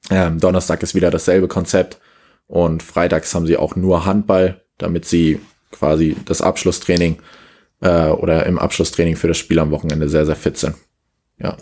[0.10, 2.00] Ähm, Donnerstag ist wieder dasselbe Konzept
[2.48, 7.18] und freitags haben sie auch nur Handball, damit sie quasi das Abschlusstraining
[7.82, 10.76] äh, oder im Abschlusstraining für das Spiel am Wochenende sehr, sehr fit sind.
[11.38, 11.58] Ja.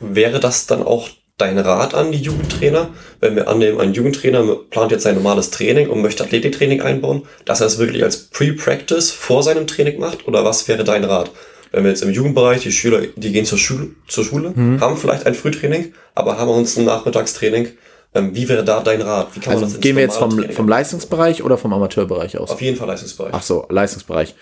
[0.00, 1.08] Wäre das dann auch
[1.38, 5.88] dein Rat an die Jugendtrainer, wenn wir annehmen, ein Jugendtrainer plant jetzt sein normales Training
[5.88, 10.26] und möchte Athletiktraining einbauen, dass er es wirklich als Pre-Practice vor seinem Training macht?
[10.28, 11.30] Oder was wäre dein Rat?
[11.72, 14.80] Wenn wir jetzt im Jugendbereich, die Schüler, die gehen zur Schule, zur Schule mhm.
[14.80, 17.68] haben vielleicht ein Frühtraining, aber haben uns ein Nachmittagstraining.
[18.14, 19.28] Ähm, wie wäre da dein Rat?
[19.34, 22.50] Wie kann also man das gehen wir jetzt vom, vom Leistungsbereich oder vom Amateurbereich aus?
[22.50, 23.32] Auf jeden Fall Leistungsbereich.
[23.34, 24.34] Ach so, Leistungsbereich.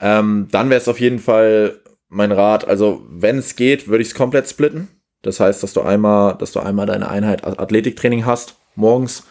[0.00, 4.08] Ähm, dann wäre es auf jeden Fall mein Rat, also wenn es geht, würde ich
[4.08, 4.88] es komplett splitten.
[5.22, 9.24] Das heißt, dass du einmal, dass du einmal deine Einheit Athletiktraining hast, morgens.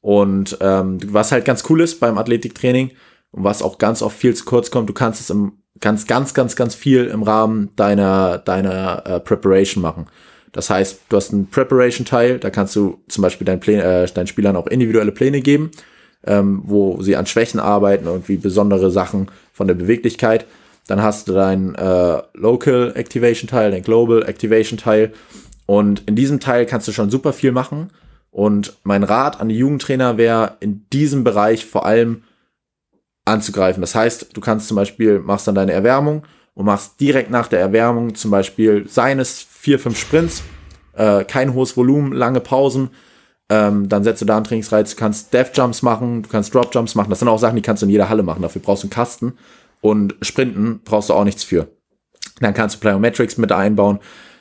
[0.00, 2.92] Und ähm, was halt ganz cool ist beim Athletiktraining
[3.32, 6.34] und was auch ganz oft viel zu kurz kommt, du kannst es im ganz, ganz,
[6.34, 10.06] ganz, ganz viel im Rahmen deiner, deiner äh, Preparation machen.
[10.52, 14.26] Das heißt, du hast einen Preparation-Teil, da kannst du zum Beispiel deinen, Plä äh, deinen
[14.26, 15.70] Spielern auch individuelle Pläne geben,
[16.26, 20.46] ähm, wo sie an Schwächen arbeiten, irgendwie besondere Sachen von der Beweglichkeit.
[20.86, 25.12] Dann hast du deinen äh, Local Activation Teil, dein Global Activation Teil.
[25.64, 27.90] Und in diesem Teil kannst du schon super viel machen.
[28.30, 32.24] Und mein Rat an die Jugendtrainer wäre, in diesem Bereich vor allem
[33.24, 33.80] anzugreifen.
[33.80, 37.60] Das heißt, du kannst zum Beispiel, machst dann deine Erwärmung und machst direkt nach der
[37.60, 40.42] Erwärmung zum Beispiel seines vier, fünf Sprints,
[40.94, 42.90] äh, kein hohes Volumen, lange Pausen.
[43.48, 44.90] Ähm, dann setzt du da einen Trainingsreiz.
[44.90, 47.10] Du kannst Death Jumps machen, du kannst Drop Jumps machen.
[47.10, 48.42] Das sind auch Sachen, die kannst du in jeder Halle machen.
[48.42, 49.34] Dafür brauchst du einen Kasten.
[49.80, 51.68] Und Sprinten brauchst du auch nichts für.
[52.40, 53.98] Dann kannst du Plyometrics mit einbauen.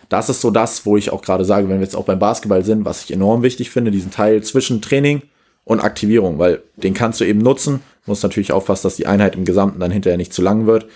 [0.07, 2.63] Das ist so das, wo ich auch gerade sage, wenn wir jetzt auch beim Basketball
[2.63, 5.23] sind, was ich enorm wichtig finde, diesen Teil zwischen Training
[5.63, 7.81] und Aktivierung, weil den kannst du eben nutzen.
[8.05, 10.87] Muss natürlich aufpassen, dass die Einheit im Gesamten dann hinterher nicht zu lang wird.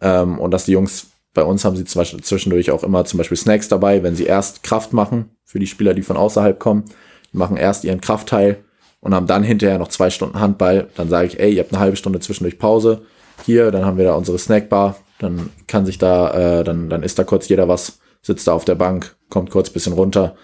[0.00, 3.18] Ähm, und dass die Jungs, bei uns haben sie zum Beispiel zwischendurch auch immer zum
[3.18, 6.84] Beispiel Snacks dabei, wenn sie erst Kraft machen, für die Spieler, die von außerhalb kommen,
[7.32, 8.64] die machen erst ihren Kraftteil
[9.00, 10.88] und haben dann hinterher noch zwei Stunden Handball.
[10.96, 13.02] Dann sage ich, ey, ihr habt eine halbe Stunde zwischendurch Pause
[13.44, 17.18] hier, dann haben wir da unsere Snackbar, dann kann sich da, äh, dann, dann isst
[17.18, 20.36] da kurz jeder was, sitzt da auf der Bank, kommt kurz bisschen runter.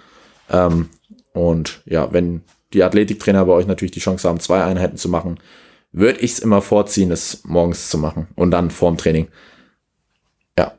[0.50, 0.88] Ähm,
[1.32, 2.42] und ja, wenn
[2.72, 5.38] die Athletiktrainer bei euch natürlich die Chance haben, zwei Einheiten zu machen,
[5.96, 9.28] würde ich es immer vorziehen, es morgens zu machen und dann vorm Training.
[10.58, 10.78] Ja.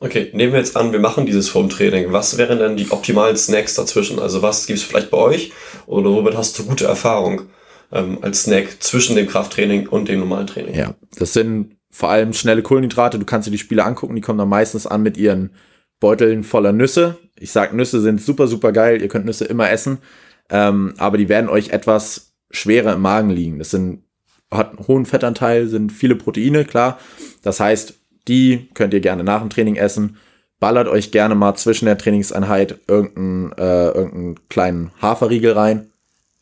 [0.00, 2.12] Okay, nehmen wir jetzt an, wir machen dieses vorm Training.
[2.12, 4.18] Was wären denn die optimalen Snacks dazwischen?
[4.18, 5.52] Also was gibt es vielleicht bei euch
[5.86, 7.48] oder womit hast du gute Erfahrung?
[7.92, 10.74] ähm, als Snack zwischen dem Krafttraining und dem normalen Training.
[10.74, 13.18] Ja, das sind vor allem schnelle Kohlenhydrate.
[13.18, 15.50] Du kannst dir die Spiele angucken, die kommen dann meistens an mit ihren
[15.98, 17.18] Beuteln voller Nüsse.
[17.38, 19.02] Ich sag, Nüsse sind super, super geil.
[19.02, 19.98] Ihr könnt Nüsse immer essen,
[20.50, 23.58] ähm, aber die werden euch etwas schwerer im Magen liegen.
[23.58, 24.04] Das sind
[24.50, 26.98] hat einen hohen Fettanteil, sind viele Proteine, klar.
[27.42, 27.94] Das heißt,
[28.28, 30.16] die könnt ihr gerne nach dem Training essen.
[30.58, 35.90] Ballert euch gerne mal zwischen der Trainingseinheit irgendeinen, äh, irgendeinen kleinen Haferriegel rein.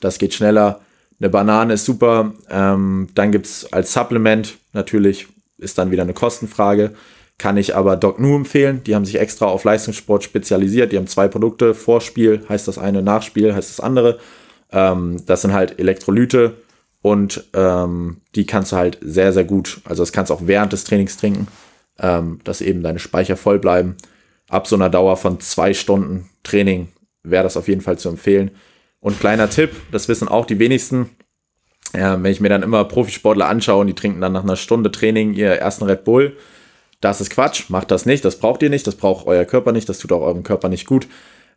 [0.01, 0.81] Das geht schneller.
[1.21, 2.33] Eine Banane ist super.
[2.51, 6.95] Ähm, dann gibt's als Supplement natürlich, ist dann wieder eine Kostenfrage.
[7.37, 8.83] Kann ich aber Doc Nu empfehlen.
[8.85, 10.91] Die haben sich extra auf Leistungssport spezialisiert.
[10.91, 11.75] Die haben zwei Produkte.
[11.75, 14.19] Vorspiel heißt das eine, Nachspiel heißt das andere.
[14.73, 16.55] Ähm, das sind halt Elektrolyte
[17.09, 19.81] und ähm, die kannst du halt sehr, sehr gut.
[19.85, 21.49] Also das kannst du auch während des Trainings trinken,
[21.99, 23.97] ähm, dass eben deine Speicher voll bleiben.
[24.51, 26.89] Ab so einer Dauer von zwei Stunden Training
[27.23, 28.51] wäre das auf jeden Fall zu empfehlen.
[29.01, 31.09] Und kleiner Tipp, das wissen auch die wenigsten.
[31.95, 34.93] Ja, wenn ich mir dann immer Profisportler anschaue und die trinken dann nach einer Stunde
[34.93, 36.37] Training ihr ersten Red Bull,
[37.01, 39.89] das ist Quatsch, macht das nicht, das braucht ihr nicht, das braucht euer Körper nicht,
[39.89, 41.09] das tut auch eurem Körper nicht gut.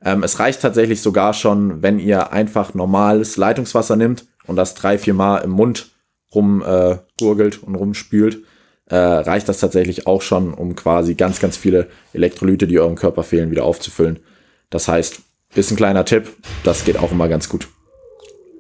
[0.02, 4.98] Ähm, es reicht tatsächlich sogar schon, wenn ihr einfach normales Leitungswasser nimmt und das drei,
[4.98, 5.92] vier Mal im Mund
[6.34, 8.44] rumgurgelt äh, und rumspült,
[8.90, 13.24] äh, reicht das tatsächlich auch schon, um quasi ganz, ganz viele Elektrolyte, die eurem Körper
[13.24, 14.20] fehlen, wieder aufzufüllen.
[14.70, 15.22] Das heißt,
[15.56, 16.30] ist ein kleiner Tipp.
[16.64, 17.68] Das geht auch immer ganz gut.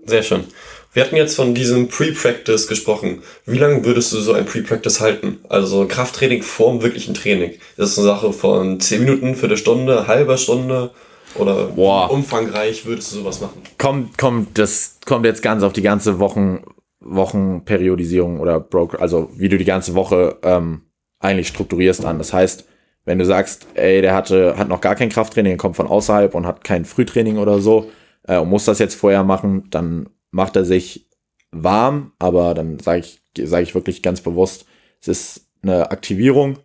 [0.05, 0.45] Sehr schön.
[0.93, 3.23] Wir hatten jetzt von diesem Pre-Practice gesprochen.
[3.45, 5.39] Wie lange würdest du so ein Pre-Practice halten?
[5.47, 7.53] Also Krafttraining vorm wirklichen Training.
[7.77, 10.91] Das ist eine Sache von 10 Minuten, Viertelstunde, halber Stunde.
[11.35, 12.09] Oder Boah.
[12.09, 13.61] wie umfangreich würdest du sowas machen?
[13.77, 16.63] Kommt, kommt, das kommt jetzt ganz auf die ganze Wochen,
[16.99, 20.81] Wochenperiodisierung oder Broker, also wie du die ganze Woche ähm,
[21.19, 22.17] eigentlich strukturierst an.
[22.17, 22.65] Das heißt,
[23.05, 26.45] wenn du sagst, ey, der hatte, hat noch gar kein Krafttraining, kommt von außerhalb und
[26.45, 27.89] hat kein Frühtraining oder so
[28.27, 31.09] äh, und muss das jetzt vorher machen, dann macht er sich
[31.51, 34.65] warm, aber dann sage ich, sage ich wirklich ganz bewusst,
[35.01, 36.59] es ist eine Aktivierung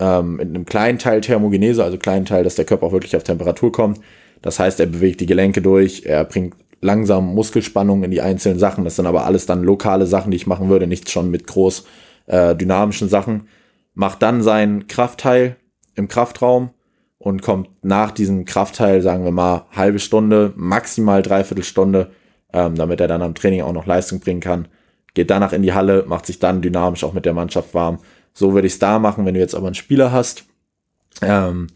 [0.00, 3.22] ähm, mit einem kleinen Teil Thermogenese, also kleinen Teil, dass der Körper auch wirklich auf
[3.22, 4.00] Temperatur kommt.
[4.42, 8.84] Das heißt, er bewegt die Gelenke durch, er bringt langsam Muskelspannung in die einzelnen Sachen.
[8.84, 11.84] Das sind aber alles dann lokale Sachen, die ich machen würde, nichts schon mit groß
[12.26, 13.48] äh, dynamischen Sachen.
[13.94, 15.56] Macht dann seinen Kraftteil
[15.94, 16.70] im Kraftraum
[17.18, 22.12] und kommt nach diesem Kraftteil, sagen wir mal, halbe Stunde, maximal dreiviertel Stunde,
[22.54, 24.68] ähm, damit er dann am Training auch noch Leistung bringen kann.
[25.12, 27.98] Geht danach in die Halle, macht sich dann dynamisch auch mit der Mannschaft warm.
[28.40, 30.44] So würde ich es da machen, wenn du jetzt aber einen Spieler hast,
[31.20, 31.66] ähm,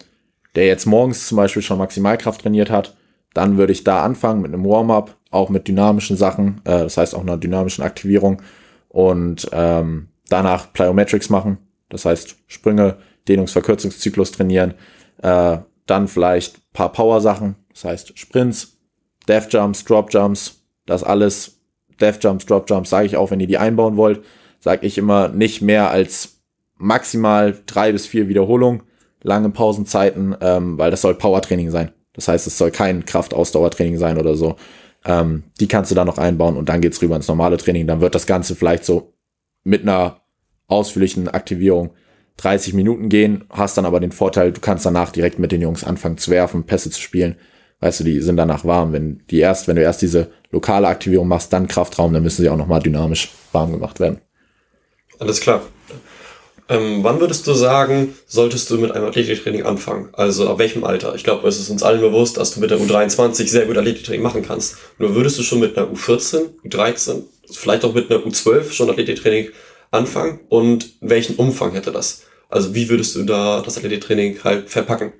[0.54, 2.96] der jetzt morgens zum Beispiel schon Maximalkraft trainiert hat,
[3.34, 7.14] dann würde ich da anfangen mit einem Warm-up, auch mit dynamischen Sachen, äh, das heißt
[7.14, 8.40] auch einer dynamischen Aktivierung
[8.88, 11.58] und ähm, danach Plyometrics machen,
[11.90, 12.96] das heißt Sprünge,
[13.28, 14.72] Dehnungsverkürzungszyklus trainieren,
[15.20, 18.78] äh, dann vielleicht paar Power-Sachen, das heißt Sprints,
[19.28, 21.60] Death Jumps, Drop Jumps, das alles,
[22.00, 24.24] Death Jumps, Drop Jumps sage ich auch, wenn ihr die einbauen wollt,
[24.60, 26.33] sage ich immer nicht mehr als
[26.84, 28.82] maximal drei bis vier Wiederholungen,
[29.22, 31.92] lange Pausenzeiten, ähm, weil das soll Power-Training sein.
[32.12, 34.56] Das heißt, es soll kein Kraftausdauertraining sein oder so.
[35.04, 37.86] Ähm, die kannst du da noch einbauen und dann geht's rüber ins normale Training.
[37.86, 39.14] Dann wird das Ganze vielleicht so
[39.64, 40.20] mit einer
[40.66, 41.90] ausführlichen Aktivierung
[42.36, 45.84] 30 Minuten gehen, hast dann aber den Vorteil, du kannst danach direkt mit den Jungs
[45.84, 47.36] anfangen zu werfen, Pässe zu spielen.
[47.80, 48.92] Weißt du, die sind danach warm.
[48.92, 52.48] Wenn die erst, wenn du erst diese lokale Aktivierung machst, dann Kraftraum, dann müssen sie
[52.48, 54.20] auch nochmal dynamisch warm gemacht werden.
[55.18, 55.62] Alles klar.
[56.68, 60.08] Ähm, wann würdest du sagen, solltest du mit einem Athletiktraining anfangen?
[60.12, 61.14] Also ab welchem Alter?
[61.14, 64.22] Ich glaube, es ist uns allen bewusst, dass du mit der U23 sehr gut Athletiktraining
[64.22, 64.78] machen kannst.
[64.98, 69.50] Nur würdest du schon mit einer U14, U13, vielleicht auch mit einer U12 schon Athletiktraining
[69.90, 70.40] anfangen?
[70.48, 72.22] Und welchen Umfang hätte das?
[72.48, 75.12] Also wie würdest du da das Athletiktraining halt verpacken?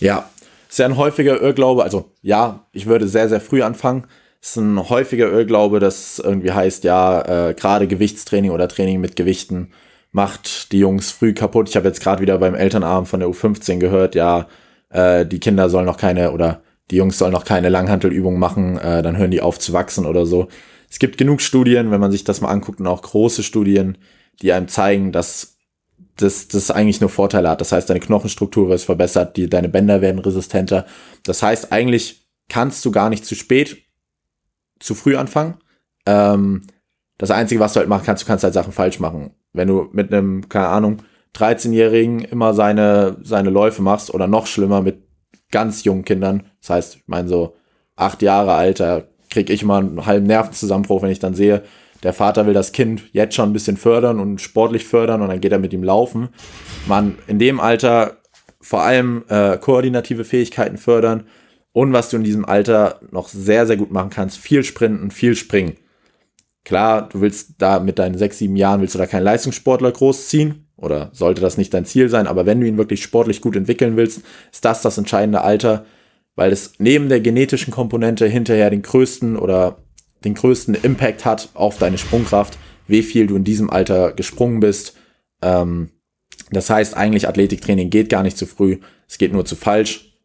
[0.00, 0.28] Ja,
[0.68, 1.82] ist ja ein häufiger Irrglaube.
[1.82, 4.06] Also ja, ich würde sehr, sehr früh anfangen.
[4.42, 9.16] Es ist ein häufiger Irrglaube, dass irgendwie heißt, ja, äh, gerade Gewichtstraining oder Training mit
[9.16, 9.72] Gewichten
[10.12, 11.68] macht die Jungs früh kaputt.
[11.68, 14.48] Ich habe jetzt gerade wieder beim Elternabend von der U15 gehört, ja,
[14.90, 19.02] äh, die Kinder sollen noch keine oder die Jungs sollen noch keine Langhantelübungen machen, äh,
[19.02, 20.48] dann hören die auf zu wachsen oder so.
[20.90, 23.98] Es gibt genug Studien, wenn man sich das mal anguckt und auch große Studien,
[24.42, 25.56] die einem zeigen, dass
[26.16, 27.60] das, das eigentlich nur Vorteile hat.
[27.60, 30.86] Das heißt, deine Knochenstruktur ist verbessert, die, deine Bänder werden resistenter.
[31.24, 33.78] Das heißt, eigentlich kannst du gar nicht zu spät,
[34.80, 35.54] zu früh anfangen.
[36.06, 36.66] Ähm,
[37.18, 39.30] das Einzige, was du halt machen kannst, du kannst halt Sachen falsch machen.
[39.52, 40.98] Wenn du mit einem, keine Ahnung,
[41.34, 45.02] 13-Jährigen immer seine, seine Läufe machst oder noch schlimmer mit
[45.50, 47.56] ganz jungen Kindern, das heißt, ich meine so
[47.96, 51.62] acht Jahre alter, krieg ich immer einen halben Nervenzusammenbruch, wenn ich dann sehe,
[52.02, 55.40] der Vater will das Kind jetzt schon ein bisschen fördern und sportlich fördern und dann
[55.40, 56.30] geht er mit ihm laufen.
[56.86, 58.16] Man, in dem Alter
[58.60, 61.24] vor allem äh, koordinative Fähigkeiten fördern
[61.72, 65.36] und was du in diesem Alter noch sehr, sehr gut machen kannst, viel sprinten, viel
[65.36, 65.76] springen.
[66.64, 70.66] Klar, du willst da mit deinen sechs, sieben Jahren, willst du da keinen Leistungssportler großziehen
[70.76, 73.96] oder sollte das nicht dein Ziel sein, aber wenn du ihn wirklich sportlich gut entwickeln
[73.96, 75.84] willst, ist das das entscheidende Alter,
[76.36, 79.78] weil es neben der genetischen Komponente hinterher den größten oder
[80.24, 84.96] den größten Impact hat auf deine Sprungkraft, wie viel du in diesem Alter gesprungen bist.
[85.42, 85.90] Ähm,
[86.50, 90.18] das heißt, eigentlich Athletiktraining geht gar nicht zu früh, es geht nur zu falsch.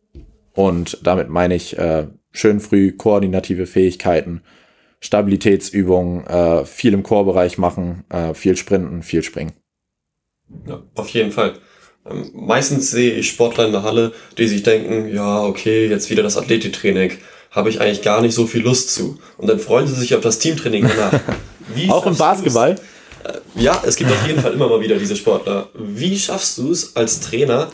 [0.53, 4.41] Und damit meine ich äh, schön früh koordinative Fähigkeiten,
[5.05, 9.53] Stabilitätsübungen, äh, viel im Chorbereich machen, äh, viel sprinten, viel springen.
[10.67, 11.53] Ja, auf jeden Fall.
[12.09, 16.23] Ähm, meistens sehe ich Sportler in der Halle, die sich denken, ja, okay, jetzt wieder
[16.23, 17.13] das Athletiktraining,
[17.51, 19.19] habe ich eigentlich gar nicht so viel Lust zu.
[19.37, 21.21] Und dann freuen sie sich auf das Teamtraining danach.
[21.89, 22.53] Auch im schaffst du's?
[23.55, 25.69] Ja, es gibt auf jeden Fall immer mal wieder diese Sportler.
[25.73, 27.69] Wie schaffst du es als Trainer,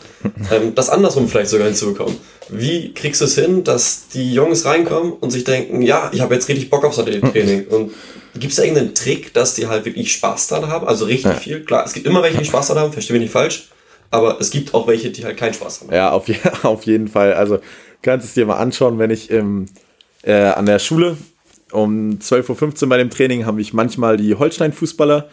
[0.50, 2.16] ähm, das andersrum vielleicht sogar hinzubekommen?
[2.48, 6.34] Wie kriegst du es hin, dass die Jungs reinkommen und sich denken, ja, ich habe
[6.34, 7.66] jetzt richtig Bock aufs Athletiktraining?
[7.70, 7.92] Und
[8.34, 10.86] gibt es da irgendeinen Trick, dass die halt wirklich Spaß daran haben?
[10.86, 11.38] Also richtig Ja.
[11.38, 11.64] viel?
[11.64, 13.68] Klar, es gibt immer welche, die Spaß daran haben, verstehe mich nicht falsch.
[14.10, 15.92] Aber es gibt auch welche, die halt keinen Spaß haben.
[15.94, 17.32] Ja, auf, je auf jeden Fall.
[17.34, 17.58] Also
[18.02, 19.66] kannst es dir mal anschauen, wenn ich im,
[20.22, 21.16] äh, an der Schule
[21.72, 25.30] um 12.15 Uhr bei dem Training habe ich manchmal die Holstein-Fußballer,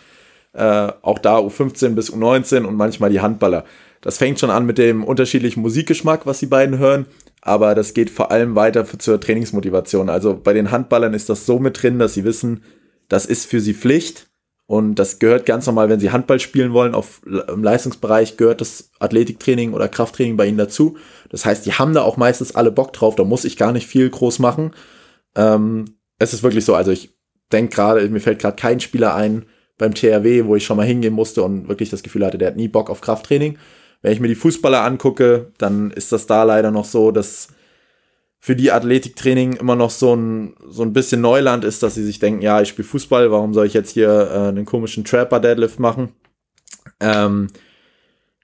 [0.53, 3.65] äh, auch da U15 bis U19 und manchmal die Handballer.
[4.01, 7.05] Das fängt schon an mit dem unterschiedlichen Musikgeschmack, was die beiden hören,
[7.41, 10.09] aber das geht vor allem weiter für, zur Trainingsmotivation.
[10.09, 12.63] Also bei den Handballern ist das so mit drin, dass sie wissen,
[13.09, 14.27] das ist für sie Pflicht
[14.65, 18.91] Und das gehört ganz normal, wenn sie Handball spielen wollen, auf, im Leistungsbereich gehört das
[18.99, 20.95] Athletiktraining oder Krafttraining bei ihnen dazu.
[21.29, 23.87] Das heißt, die haben da auch meistens alle Bock drauf, da muss ich gar nicht
[23.87, 24.71] viel groß machen.
[25.35, 25.85] Ähm,
[26.19, 27.17] es ist wirklich so, also ich
[27.51, 29.45] denke gerade, mir fällt gerade kein Spieler ein
[29.79, 32.57] beim TRW, wo ich schon mal hingehen musste und wirklich das Gefühl hatte, der hat
[32.57, 33.57] nie Bock auf Krafttraining.
[34.03, 37.47] Wenn ich mir die Fußballer angucke, dann ist das da leider noch so, dass
[38.39, 42.19] für die Athletiktraining immer noch so ein, so ein bisschen Neuland ist, dass sie sich
[42.19, 46.13] denken, ja, ich spiele Fußball, warum soll ich jetzt hier äh, einen komischen Trapper-Deadlift machen?
[46.99, 47.47] Ähm,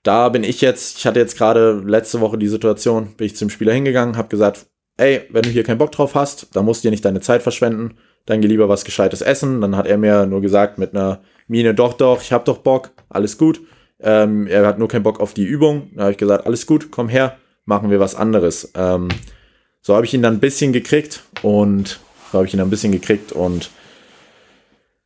[0.04, 3.50] da bin ich jetzt, ich hatte jetzt gerade letzte Woche die Situation, bin ich zum
[3.50, 4.68] Spieler hingegangen, habe gesagt,
[4.98, 7.42] ey, wenn du hier keinen Bock drauf hast, dann musst du dir nicht deine Zeit
[7.42, 9.62] verschwenden, dann geh lieber was Gescheites essen.
[9.62, 12.92] Dann hat er mir nur gesagt mit einer Miene, doch, doch, ich hab doch Bock,
[13.10, 13.62] alles gut.
[14.00, 15.90] Ähm, er hat nur keinen Bock auf die Übung.
[15.96, 18.72] Da habe ich gesagt, alles gut, komm her, machen wir was anderes.
[18.76, 19.10] Ähm,
[19.82, 22.00] so habe ich ihn dann ein bisschen gekriegt und
[22.32, 23.70] so habe ich ihn dann ein bisschen gekriegt und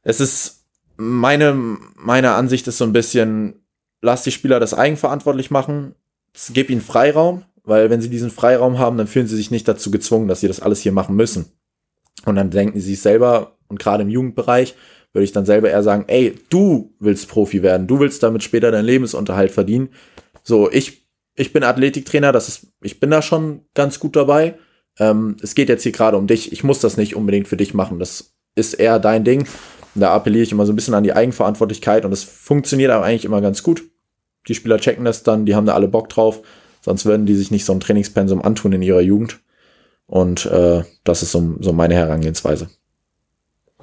[0.03, 0.63] es ist
[0.95, 1.53] meine,
[1.95, 3.65] meine Ansicht ist so ein bisschen,
[4.01, 5.95] lass die Spieler das eigenverantwortlich machen,
[6.53, 9.91] gib ihnen Freiraum, weil wenn sie diesen Freiraum haben, dann fühlen sie sich nicht dazu
[9.91, 11.51] gezwungen, dass sie das alles hier machen müssen.
[12.25, 14.75] Und dann denken sie sich selber, und gerade im Jugendbereich,
[15.13, 18.71] würde ich dann selber eher sagen, ey, du willst Profi werden, du willst damit später
[18.71, 19.89] deinen Lebensunterhalt verdienen.
[20.43, 24.55] So, ich, ich bin Athletiktrainer, das ist, ich bin da schon ganz gut dabei
[24.99, 27.73] ähm, es geht jetzt hier gerade um dich, ich muss das nicht unbedingt für dich
[27.73, 29.47] machen, das ist eher dein Ding.
[29.95, 33.25] Da appelliere ich immer so ein bisschen an die Eigenverantwortlichkeit und es funktioniert aber eigentlich
[33.25, 33.83] immer ganz gut.
[34.47, 36.41] Die Spieler checken das dann, die haben da alle Bock drauf,
[36.81, 39.39] sonst würden die sich nicht so ein Trainingspensum antun in ihrer Jugend.
[40.09, 42.69] Und äh, das ist so, so meine Herangehensweise.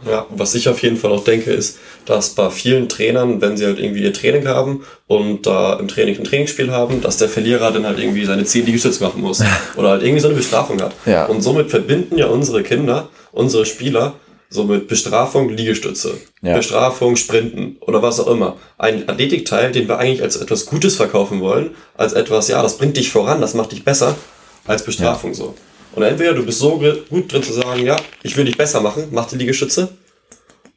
[0.04, 3.64] Ja, was ich auf jeden Fall auch denke, ist, dass bei vielen Trainern, wenn sie
[3.64, 7.70] halt irgendwie ihr Training haben und da im Training ein Trainingsspiel haben, dass der Verlierer
[7.70, 9.42] dann halt irgendwie seine 10 Liegestütze machen muss.
[9.76, 10.92] Oder halt irgendwie so eine Bestrafung hat.
[11.06, 11.24] Ja.
[11.26, 14.14] Und somit verbinden ja unsere Kinder, unsere Spieler,
[14.50, 16.56] so mit Bestrafung Liegestütze, Ja.
[16.56, 18.56] Bestrafung Sprinten oder was auch immer.
[18.76, 22.96] Ein Athletikteil, den wir eigentlich als etwas Gutes verkaufen wollen, als etwas, ja, das bringt
[22.96, 24.14] dich voran, das macht dich besser,
[24.66, 25.54] als Bestrafung so.
[25.96, 29.08] Und entweder du bist so gut drin zu sagen, ja, ich will dich besser machen,
[29.12, 29.88] mach die Liegestütze.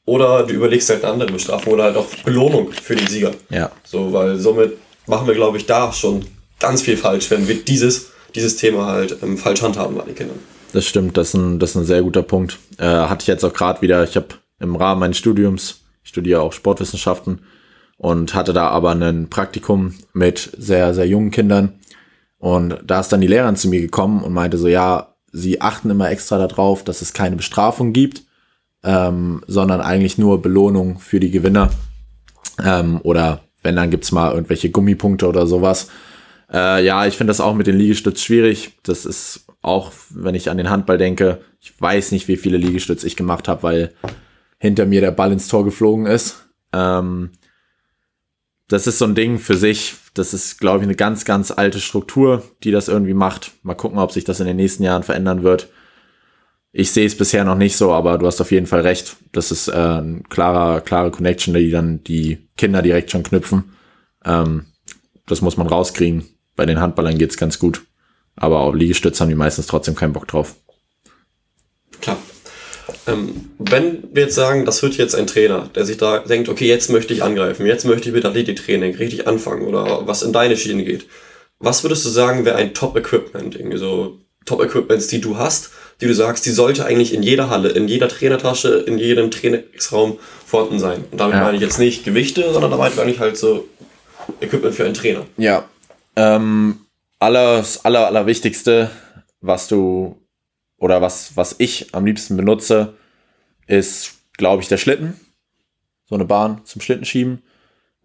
[0.06, 3.32] Oder du überlegst halt eine andere Bestrafung oder halt auch Belohnung für den Sieger.
[3.50, 3.70] Ja.
[3.84, 6.26] So, weil somit machen wir, glaube ich, da schon
[6.60, 10.40] ganz viel falsch, wenn wir dieses, dieses Thema halt ähm, falsch handhaben bei den Kindern.
[10.72, 12.58] Das stimmt, das ist ein, das ist ein sehr guter Punkt.
[12.78, 14.28] Äh, hatte ich jetzt auch gerade wieder, ich habe
[14.60, 17.42] im Rahmen meines Studiums, ich studiere auch Sportwissenschaften
[17.98, 21.79] und hatte da aber ein Praktikum mit sehr, sehr jungen Kindern.
[22.40, 25.90] Und da ist dann die Lehrerin zu mir gekommen und meinte so, ja, sie achten
[25.90, 28.24] immer extra darauf, dass es keine Bestrafung gibt,
[28.84, 31.70] ähm, sondern eigentlich nur Belohnung für die Gewinner.
[32.64, 35.90] Ähm, oder wenn, dann gibt's mal irgendwelche Gummipunkte oder sowas.
[36.52, 38.80] Äh, ja, ich finde das auch mit den Liegestütz schwierig.
[38.84, 43.04] Das ist auch, wenn ich an den Handball denke, ich weiß nicht, wie viele Liegestütz
[43.04, 43.94] ich gemacht habe, weil
[44.58, 46.46] hinter mir der Ball ins Tor geflogen ist.
[46.74, 47.32] Ähm,
[48.68, 49.96] das ist so ein Ding für sich.
[50.20, 53.54] Das ist, glaube ich, eine ganz, ganz alte Struktur, die das irgendwie macht.
[53.64, 55.70] Mal gucken, ob sich das in den nächsten Jahren verändern wird.
[56.74, 59.16] Ich sehe es bisher noch nicht so, aber du hast auf jeden Fall recht.
[59.32, 63.72] Das ist äh, ein klarer, klare Connection, die dann die Kinder direkt schon knüpfen.
[64.26, 64.66] Ähm,
[65.26, 66.26] das muss man rauskriegen.
[66.58, 67.86] Bei den Handballern geht's ganz gut.
[68.36, 70.56] Aber auf Liegestütz haben die meistens trotzdem keinen Bock drauf.
[72.02, 72.18] Klar.
[73.12, 76.68] Ähm, wenn wir jetzt sagen, das wird jetzt ein Trainer, der sich da denkt, okay,
[76.68, 80.57] jetzt möchte ich angreifen, jetzt möchte ich mit Athletiktraining richtig anfangen oder was in deine
[80.57, 81.07] Schiene geht.
[81.60, 83.55] Was würdest du sagen, wäre ein Top-Equipment?
[83.55, 87.70] Irgendwie so Top-Equipments, die du hast, die du sagst, die sollte eigentlich in jeder Halle,
[87.70, 91.03] in jeder Trainertasche, in jedem Trainingsraum vorhanden sein.
[91.12, 91.43] Und damit Ja.
[91.43, 93.68] meine ich jetzt nicht Gewichte, sondern da meine ich halt so
[94.39, 95.26] Equipment für einen Trainer.
[95.38, 95.68] Ja.
[96.16, 96.80] Ähm,
[97.20, 98.89] alles, aller, allerwichtigste,
[99.41, 100.19] was du
[100.80, 102.96] oder was, was ich am liebsten benutze,
[103.68, 105.20] ist, glaube ich, der Schlitten.
[106.06, 107.44] So eine Bahn zum Schlitten schieben.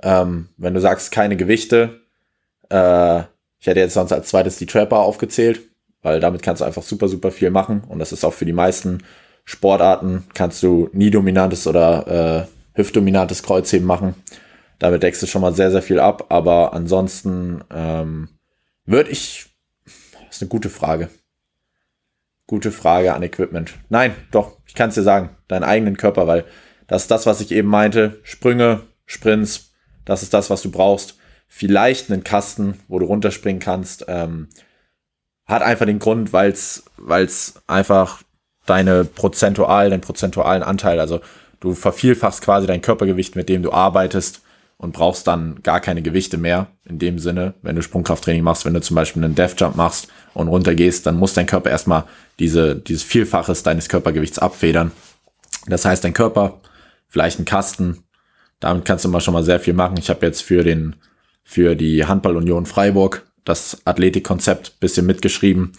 [0.02, 2.02] Ähm, wenn du sagst, keine Gewichte,
[2.68, 3.20] äh,
[3.58, 5.62] ich hätte jetzt sonst als zweites die Trapper aufgezählt,
[6.02, 7.82] weil damit kannst du einfach super, super viel machen.
[7.88, 9.02] Und das ist auch für die meisten
[9.44, 14.14] Sportarten, kannst du nie dominantes oder äh, hüftdominantes Kreuzheben machen.
[14.78, 16.26] Damit deckst du schon mal sehr, sehr viel ab.
[16.28, 18.28] Aber ansonsten ähm,
[18.84, 19.46] würde ich.
[20.12, 21.08] Das ist eine gute Frage.
[22.46, 23.74] Gute Frage an Equipment.
[23.88, 25.30] Nein, doch, ich kann es dir sagen.
[25.48, 26.44] Deinen eigenen Körper, weil
[26.86, 28.20] das ist das, was ich eben meinte.
[28.22, 29.72] Sprünge, Sprints,
[30.04, 31.16] das ist das, was du brauchst.
[31.48, 34.04] Vielleicht einen Kasten, wo du runterspringen kannst.
[34.08, 34.48] Ähm,
[35.46, 38.22] hat einfach den Grund, weil es einfach
[38.66, 41.20] deine prozentual, den prozentualen Anteil, also
[41.60, 44.42] du vervielfachst quasi dein Körpergewicht, mit dem du arbeitest
[44.76, 48.74] und brauchst dann gar keine Gewichte mehr in dem Sinne, wenn du Sprungkrafttraining machst, wenn
[48.74, 52.04] du zum Beispiel einen Death Jump machst und runtergehst, dann muss dein Körper erstmal
[52.38, 54.92] diese, dieses Vielfaches deines Körpergewichts abfedern.
[55.66, 56.60] Das heißt, dein Körper,
[57.08, 58.04] vielleicht ein Kasten,
[58.60, 59.96] Damit kannst du mal schon mal sehr viel machen.
[59.98, 60.96] Ich habe jetzt für den
[61.44, 65.72] für die Handballunion Freiburg das Athletikkonzept bisschen mitgeschrieben.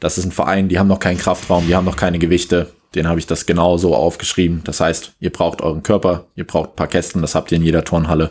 [0.00, 2.72] Das ist ein Verein, die haben noch keinen Kraftraum, die haben noch keine Gewichte.
[2.94, 4.62] Den habe ich das genauso aufgeschrieben.
[4.64, 7.64] Das heißt, ihr braucht euren Körper, ihr braucht ein paar Kästen, das habt ihr in
[7.64, 8.30] jeder Turnhalle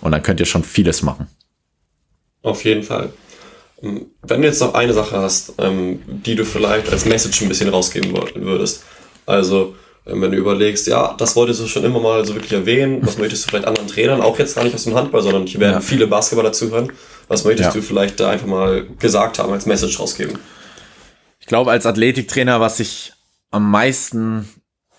[0.00, 1.28] und dann könnt ihr schon vieles machen.
[2.42, 3.10] Auf jeden Fall.
[3.82, 7.48] Ähm, wenn du jetzt noch eine Sache hast, ähm, die du vielleicht als Message ein
[7.48, 8.84] bisschen rausgeben würdest,
[9.24, 9.74] also
[10.06, 13.16] ähm, wenn du überlegst, ja, das wolltest du schon immer mal so wirklich erwähnen, was
[13.16, 15.74] möchtest du vielleicht anderen Trainern, auch jetzt gar nicht aus dem Handball, sondern hier werden
[15.74, 15.80] ja.
[15.80, 16.92] viele Basketballer zuhören,
[17.28, 17.72] was möchtest ja.
[17.72, 20.38] du vielleicht da einfach mal gesagt haben, als Message rausgeben?
[21.40, 23.13] Ich glaube, als Athletiktrainer, was ich
[23.54, 24.48] am meisten,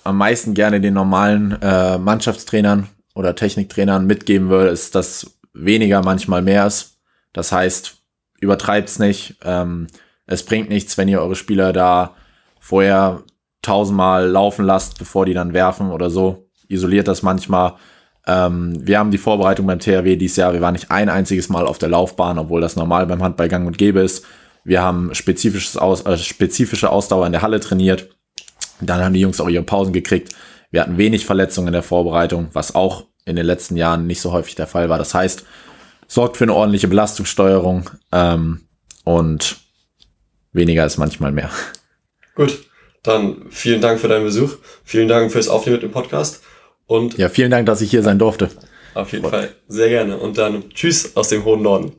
[0.05, 6.41] am meisten gerne den normalen äh, Mannschaftstrainern oder Techniktrainern mitgeben würde, ist, dass weniger manchmal
[6.41, 6.97] mehr ist.
[7.33, 7.97] Das heißt,
[8.39, 9.35] übertreibt's nicht.
[9.43, 9.87] Ähm,
[10.25, 12.15] es bringt nichts, wenn ihr eure Spieler da
[12.61, 13.23] vorher
[13.61, 16.47] tausendmal laufen lasst, bevor die dann werfen oder so.
[16.69, 17.73] Isoliert das manchmal.
[18.25, 21.67] Ähm, wir haben die Vorbereitung beim THW dieses Jahr, wir waren nicht ein einziges Mal
[21.67, 24.25] auf der Laufbahn, obwohl das normal beim Handball gang und gäbe ist.
[24.63, 28.14] Wir haben spezifisches Aus, äh, spezifische Ausdauer in der Halle trainiert.
[28.81, 30.33] Dann haben die Jungs auch ihre Pausen gekriegt.
[30.71, 34.31] Wir hatten wenig Verletzungen in der Vorbereitung, was auch in den letzten Jahren nicht so
[34.31, 34.97] häufig der Fall war.
[34.97, 35.45] Das heißt,
[36.07, 38.67] sorgt für eine ordentliche Belastungssteuerung ähm,
[39.03, 39.57] und
[40.51, 41.49] weniger ist manchmal mehr.
[42.35, 42.65] Gut,
[43.03, 44.57] dann vielen Dank für deinen Besuch.
[44.83, 46.43] Vielen Dank fürs Aufnehmen mit dem Podcast.
[46.87, 48.49] Und ja, vielen Dank, dass ich hier sein durfte.
[48.93, 49.53] Auf jeden Fall.
[49.67, 50.17] Sehr gerne.
[50.17, 51.93] Und dann tschüss aus dem hohen Norden.